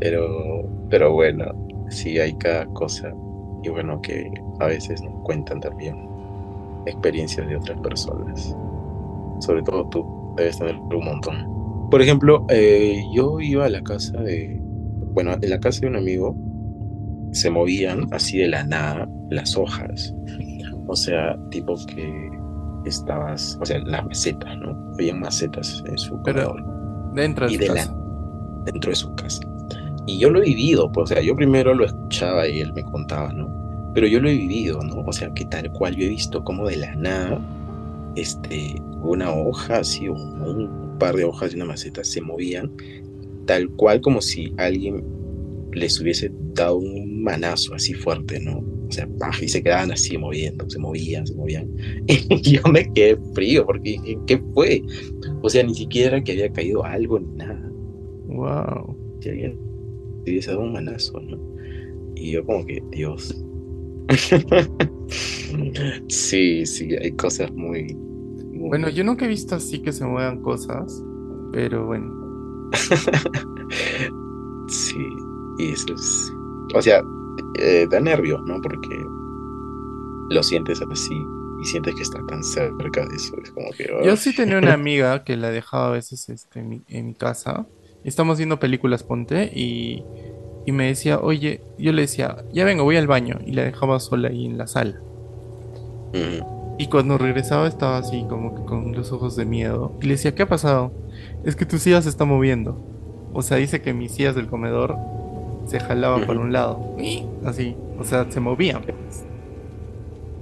Pero, 0.00 0.68
pero 0.90 1.12
bueno, 1.12 1.46
sí 1.88 2.18
hay 2.18 2.34
cada 2.34 2.66
cosa. 2.66 3.10
Y 3.62 3.68
bueno, 3.70 4.00
que 4.02 4.30
a 4.60 4.66
veces 4.66 5.00
nos 5.02 5.14
cuentan 5.22 5.60
también 5.60 5.96
experiencias 6.86 7.48
de 7.48 7.56
otras 7.56 7.80
personas 7.80 8.54
sobre 9.42 9.62
todo 9.62 9.84
tú, 9.88 10.34
debes 10.36 10.58
tener 10.58 10.76
un 10.76 11.04
montón. 11.04 11.61
Por 11.92 12.00
ejemplo, 12.00 12.46
eh, 12.48 13.04
yo 13.14 13.38
iba 13.38 13.66
a 13.66 13.68
la 13.68 13.82
casa 13.82 14.18
de, 14.22 14.58
bueno, 15.12 15.36
en 15.38 15.50
la 15.50 15.60
casa 15.60 15.82
de 15.82 15.88
un 15.88 15.96
amigo 15.96 16.34
se 17.32 17.50
movían 17.50 18.06
así 18.12 18.38
de 18.38 18.48
la 18.48 18.64
nada 18.64 19.06
las 19.28 19.58
hojas. 19.58 20.14
O 20.86 20.96
sea, 20.96 21.38
tipo 21.50 21.76
que 21.86 22.30
estabas, 22.86 23.58
o 23.60 23.66
sea, 23.66 23.78
las 23.80 24.06
macetas, 24.06 24.56
¿no? 24.56 24.74
Había 24.94 25.14
macetas 25.14 25.84
en 25.86 25.98
su 25.98 26.18
Pero 26.22 26.56
dentro 27.12 27.46
de, 27.46 27.58
su 27.58 27.74
casa. 27.74 27.94
dentro 28.64 28.88
de 28.90 28.96
su 28.96 29.14
casa. 29.14 29.42
Y 30.06 30.18
yo 30.18 30.30
lo 30.30 30.40
he 30.40 30.46
vivido, 30.46 30.90
pues, 30.90 31.10
o 31.10 31.14
sea, 31.14 31.22
yo 31.22 31.36
primero 31.36 31.74
lo 31.74 31.84
escuchaba 31.84 32.48
y 32.48 32.60
él 32.60 32.72
me 32.72 32.84
contaba, 32.84 33.34
¿no? 33.34 33.50
Pero 33.92 34.06
yo 34.06 34.18
lo 34.18 34.30
he 34.30 34.34
vivido, 34.34 34.80
¿no? 34.80 35.02
O 35.06 35.12
sea, 35.12 35.30
que 35.34 35.44
tal 35.44 35.70
cual 35.72 35.94
yo 35.94 36.06
he 36.06 36.08
visto 36.08 36.42
como 36.42 36.68
de 36.68 36.76
la 36.76 36.94
nada 36.94 37.38
este, 38.14 38.82
una 39.02 39.32
hoja 39.32 39.78
así 39.78 40.08
o 40.08 40.14
un 40.14 40.91
par 40.98 41.16
de 41.16 41.24
hojas 41.24 41.50
de 41.50 41.56
una 41.56 41.66
maceta 41.66 42.04
se 42.04 42.20
movían 42.20 42.70
tal 43.46 43.68
cual 43.70 44.00
como 44.00 44.20
si 44.20 44.52
alguien 44.56 45.02
les 45.72 46.00
hubiese 46.00 46.30
dado 46.54 46.76
un 46.76 47.22
manazo 47.22 47.74
así 47.74 47.94
fuerte, 47.94 48.38
¿no? 48.40 48.58
O 48.58 48.92
sea, 48.92 49.08
y 49.40 49.48
se 49.48 49.62
quedaban 49.62 49.90
así 49.90 50.18
moviendo, 50.18 50.68
se 50.68 50.78
movían, 50.78 51.26
se 51.26 51.34
movían. 51.34 51.68
Y 52.06 52.42
yo 52.42 52.62
me 52.70 52.92
quedé 52.92 53.16
frío 53.34 53.64
porque 53.64 53.96
¿qué 54.26 54.42
fue? 54.52 54.82
O 55.40 55.48
sea, 55.48 55.62
ni 55.62 55.74
siquiera 55.74 56.22
que 56.22 56.32
había 56.32 56.52
caído 56.52 56.84
algo 56.84 57.18
ni 57.18 57.36
nada. 57.36 57.72
Wow. 58.26 58.96
Si 59.20 59.30
alguien 59.30 59.58
hubiese 60.22 60.50
dado 60.50 60.62
un 60.62 60.74
manazo, 60.74 61.20
¿no? 61.20 61.40
Y 62.16 62.32
yo 62.32 62.44
como 62.44 62.66
que, 62.66 62.82
Dios, 62.90 63.42
sí, 66.08 66.66
sí, 66.66 66.94
hay 66.96 67.12
cosas 67.12 67.50
muy, 67.52 67.96
Bueno, 68.68 68.88
yo 68.88 69.04
nunca 69.04 69.24
he 69.24 69.28
visto 69.28 69.54
así 69.54 69.80
que 69.82 69.92
se 69.92 70.04
muevan 70.04 70.40
cosas, 70.40 71.02
pero 71.52 71.86
bueno. 71.86 72.70
sí, 74.68 75.06
y 75.58 75.72
eso 75.72 75.94
es. 75.94 76.32
O 76.74 76.82
sea, 76.82 77.02
eh, 77.58 77.86
da 77.90 78.00
nervios, 78.00 78.40
¿no? 78.46 78.60
Porque 78.60 78.96
lo 80.30 80.42
sientes 80.42 80.80
así 80.90 81.14
y 81.60 81.64
sientes 81.66 81.94
que 81.94 82.02
estás 82.02 82.26
tan 82.26 82.42
cerca 82.42 83.06
de 83.06 83.16
eso. 83.16 83.36
Es 83.42 83.50
como 83.50 83.70
que. 83.72 83.90
Yo 84.04 84.16
sí 84.16 84.34
tenía 84.34 84.58
una 84.58 84.72
amiga 84.74 85.24
que 85.24 85.36
la 85.36 85.50
dejaba 85.50 85.88
a 85.88 85.92
veces 85.92 86.28
este, 86.28 86.60
en, 86.60 86.68
mi, 86.68 86.82
en 86.88 87.06
mi 87.06 87.14
casa. 87.14 87.66
Estamos 88.04 88.38
viendo 88.38 88.58
películas, 88.58 89.04
ponte, 89.04 89.44
y 89.54 90.02
y 90.64 90.72
me 90.72 90.86
decía, 90.86 91.18
oye, 91.18 91.60
yo 91.78 91.92
le 91.92 92.02
decía, 92.02 92.44
ya 92.52 92.64
vengo, 92.64 92.84
voy 92.84 92.96
al 92.96 93.06
baño, 93.06 93.38
y 93.44 93.52
la 93.52 93.64
dejaba 93.64 93.98
sola 93.98 94.28
ahí 94.28 94.46
en 94.46 94.58
la 94.58 94.66
sala. 94.66 95.00
Y 96.82 96.88
cuando 96.88 97.16
regresaba 97.16 97.68
estaba 97.68 97.98
así, 97.98 98.26
como 98.28 98.56
que 98.56 98.64
con 98.64 98.90
los 98.90 99.12
ojos 99.12 99.36
de 99.36 99.44
miedo. 99.44 99.96
Y 100.02 100.06
le 100.06 100.14
decía, 100.14 100.34
¿qué 100.34 100.42
ha 100.42 100.48
pasado? 100.48 100.92
Es 101.44 101.54
que 101.54 101.64
tu 101.64 101.78
silla 101.78 102.02
se 102.02 102.08
está 102.08 102.24
moviendo. 102.24 102.84
O 103.32 103.42
sea, 103.42 103.58
dice 103.58 103.80
que 103.80 103.94
mis 103.94 104.10
sillas 104.10 104.34
del 104.34 104.48
comedor 104.48 104.96
se 105.66 105.78
jalaban 105.78 106.26
por 106.26 106.38
un 106.38 106.52
lado. 106.52 106.96
Así, 107.44 107.76
o 108.00 108.02
sea, 108.02 108.26
se 108.28 108.40
movían. 108.40 108.82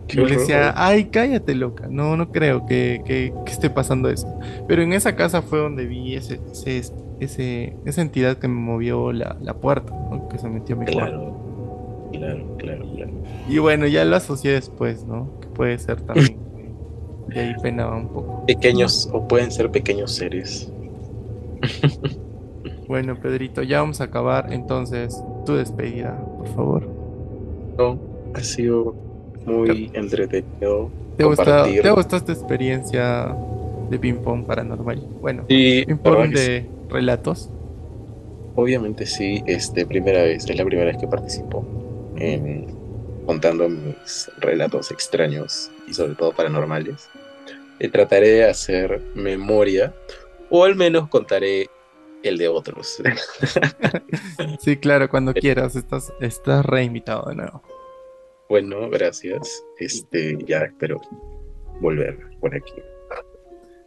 Y 0.08 0.16
le 0.16 0.38
decía, 0.38 0.72
ay, 0.78 1.10
cállate, 1.10 1.54
loca. 1.54 1.88
No, 1.90 2.16
no 2.16 2.32
creo 2.32 2.64
que, 2.64 3.02
que, 3.04 3.34
esté 3.46 3.68
pasando 3.68 4.08
eso. 4.08 4.26
Pero 4.66 4.80
en 4.80 4.94
esa 4.94 5.16
casa 5.16 5.42
fue 5.42 5.58
donde 5.58 5.84
vi 5.84 6.14
ese, 6.14 6.40
ese 6.50 6.90
ese, 7.20 7.76
esa 7.84 8.00
entidad 8.00 8.38
que 8.38 8.48
me 8.48 8.58
movió 8.58 9.12
la, 9.12 9.36
la 9.42 9.52
puerta, 9.52 9.92
que 10.30 10.38
se 10.38 10.48
metió 10.48 10.74
a 10.74 10.78
mi 10.78 10.86
claro, 10.86 11.36
Claro, 12.20 12.44
claro, 12.58 12.86
claro. 12.94 13.12
Y 13.48 13.58
bueno, 13.58 13.86
ya 13.86 14.04
lo 14.04 14.14
asocié 14.14 14.52
después, 14.52 15.06
¿no? 15.06 15.30
Que 15.40 15.46
puede 15.48 15.78
ser 15.78 16.02
también. 16.02 16.36
y 17.34 17.38
ahí 17.38 17.54
penaba 17.62 17.96
un 17.96 18.08
poco. 18.08 18.44
Pequeños, 18.44 19.08
o 19.10 19.26
pueden 19.26 19.50
ser 19.50 19.70
pequeños 19.70 20.12
seres. 20.12 20.70
bueno, 22.88 23.18
Pedrito, 23.18 23.62
ya 23.62 23.80
vamos 23.80 24.02
a 24.02 24.04
acabar. 24.04 24.52
Entonces, 24.52 25.18
tu 25.46 25.54
despedida, 25.54 26.14
por 26.36 26.48
favor. 26.48 26.88
No, 27.78 27.98
ha 28.34 28.40
sido 28.40 28.94
muy 29.46 29.90
entretenido. 29.94 30.90
¿Te, 31.16 31.24
gustó, 31.24 31.64
¿Te 31.64 31.90
gustó 31.90 32.16
esta 32.16 32.32
experiencia 32.32 33.34
de 33.88 33.98
ping-pong 33.98 34.44
paranormal? 34.44 35.00
Bueno, 35.22 35.46
ping-pong 35.46 36.34
de 36.34 36.66
relatos? 36.90 37.48
Obviamente 38.56 39.06
sí, 39.06 39.42
este 39.46 39.86
primera 39.86 40.22
vez, 40.22 40.44
es 40.50 40.56
la 40.56 40.66
primera 40.66 40.90
vez 40.90 40.98
que 40.98 41.06
participo 41.06 41.79
en 42.20 42.78
contando 43.26 43.68
mis 43.68 44.30
relatos 44.38 44.90
extraños 44.90 45.70
y 45.86 45.94
sobre 45.94 46.14
todo 46.14 46.32
paranormales. 46.32 47.08
Eh, 47.78 47.88
trataré 47.88 48.28
de 48.28 48.44
hacer 48.44 49.00
memoria 49.14 49.94
o 50.50 50.64
al 50.64 50.76
menos 50.76 51.08
contaré 51.08 51.68
el 52.22 52.38
de 52.38 52.48
otros. 52.48 53.02
sí, 54.60 54.76
claro, 54.76 55.08
cuando 55.08 55.32
quieras, 55.32 55.76
estás, 55.76 56.12
estás 56.20 56.64
reinvitado 56.66 57.28
de 57.28 57.36
nuevo. 57.36 57.62
Bueno, 58.48 58.90
gracias. 58.90 59.64
Este, 59.78 60.36
ya 60.44 60.58
espero 60.58 61.00
volver 61.80 62.18
por 62.40 62.54
aquí. 62.54 62.74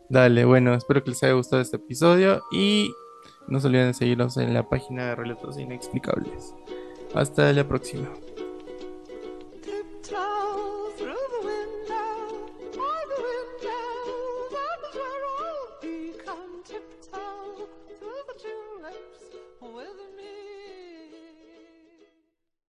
Dale, 0.09 0.45
bueno, 0.45 0.73
espero 0.73 1.03
que 1.03 1.11
les 1.11 1.23
haya 1.23 1.33
gustado 1.33 1.61
este 1.61 1.77
episodio 1.77 2.41
y 2.51 2.91
no 3.47 3.59
se 3.59 3.67
olviden 3.67 3.87
de 3.87 3.93
seguirnos 3.93 4.37
en 4.37 4.53
la 4.53 4.67
página 4.69 5.07
de 5.07 5.15
Relatos 5.15 5.59
Inexplicables. 5.59 6.55
Hasta 7.13 7.51
la 7.53 7.67
próxima. 7.67 8.09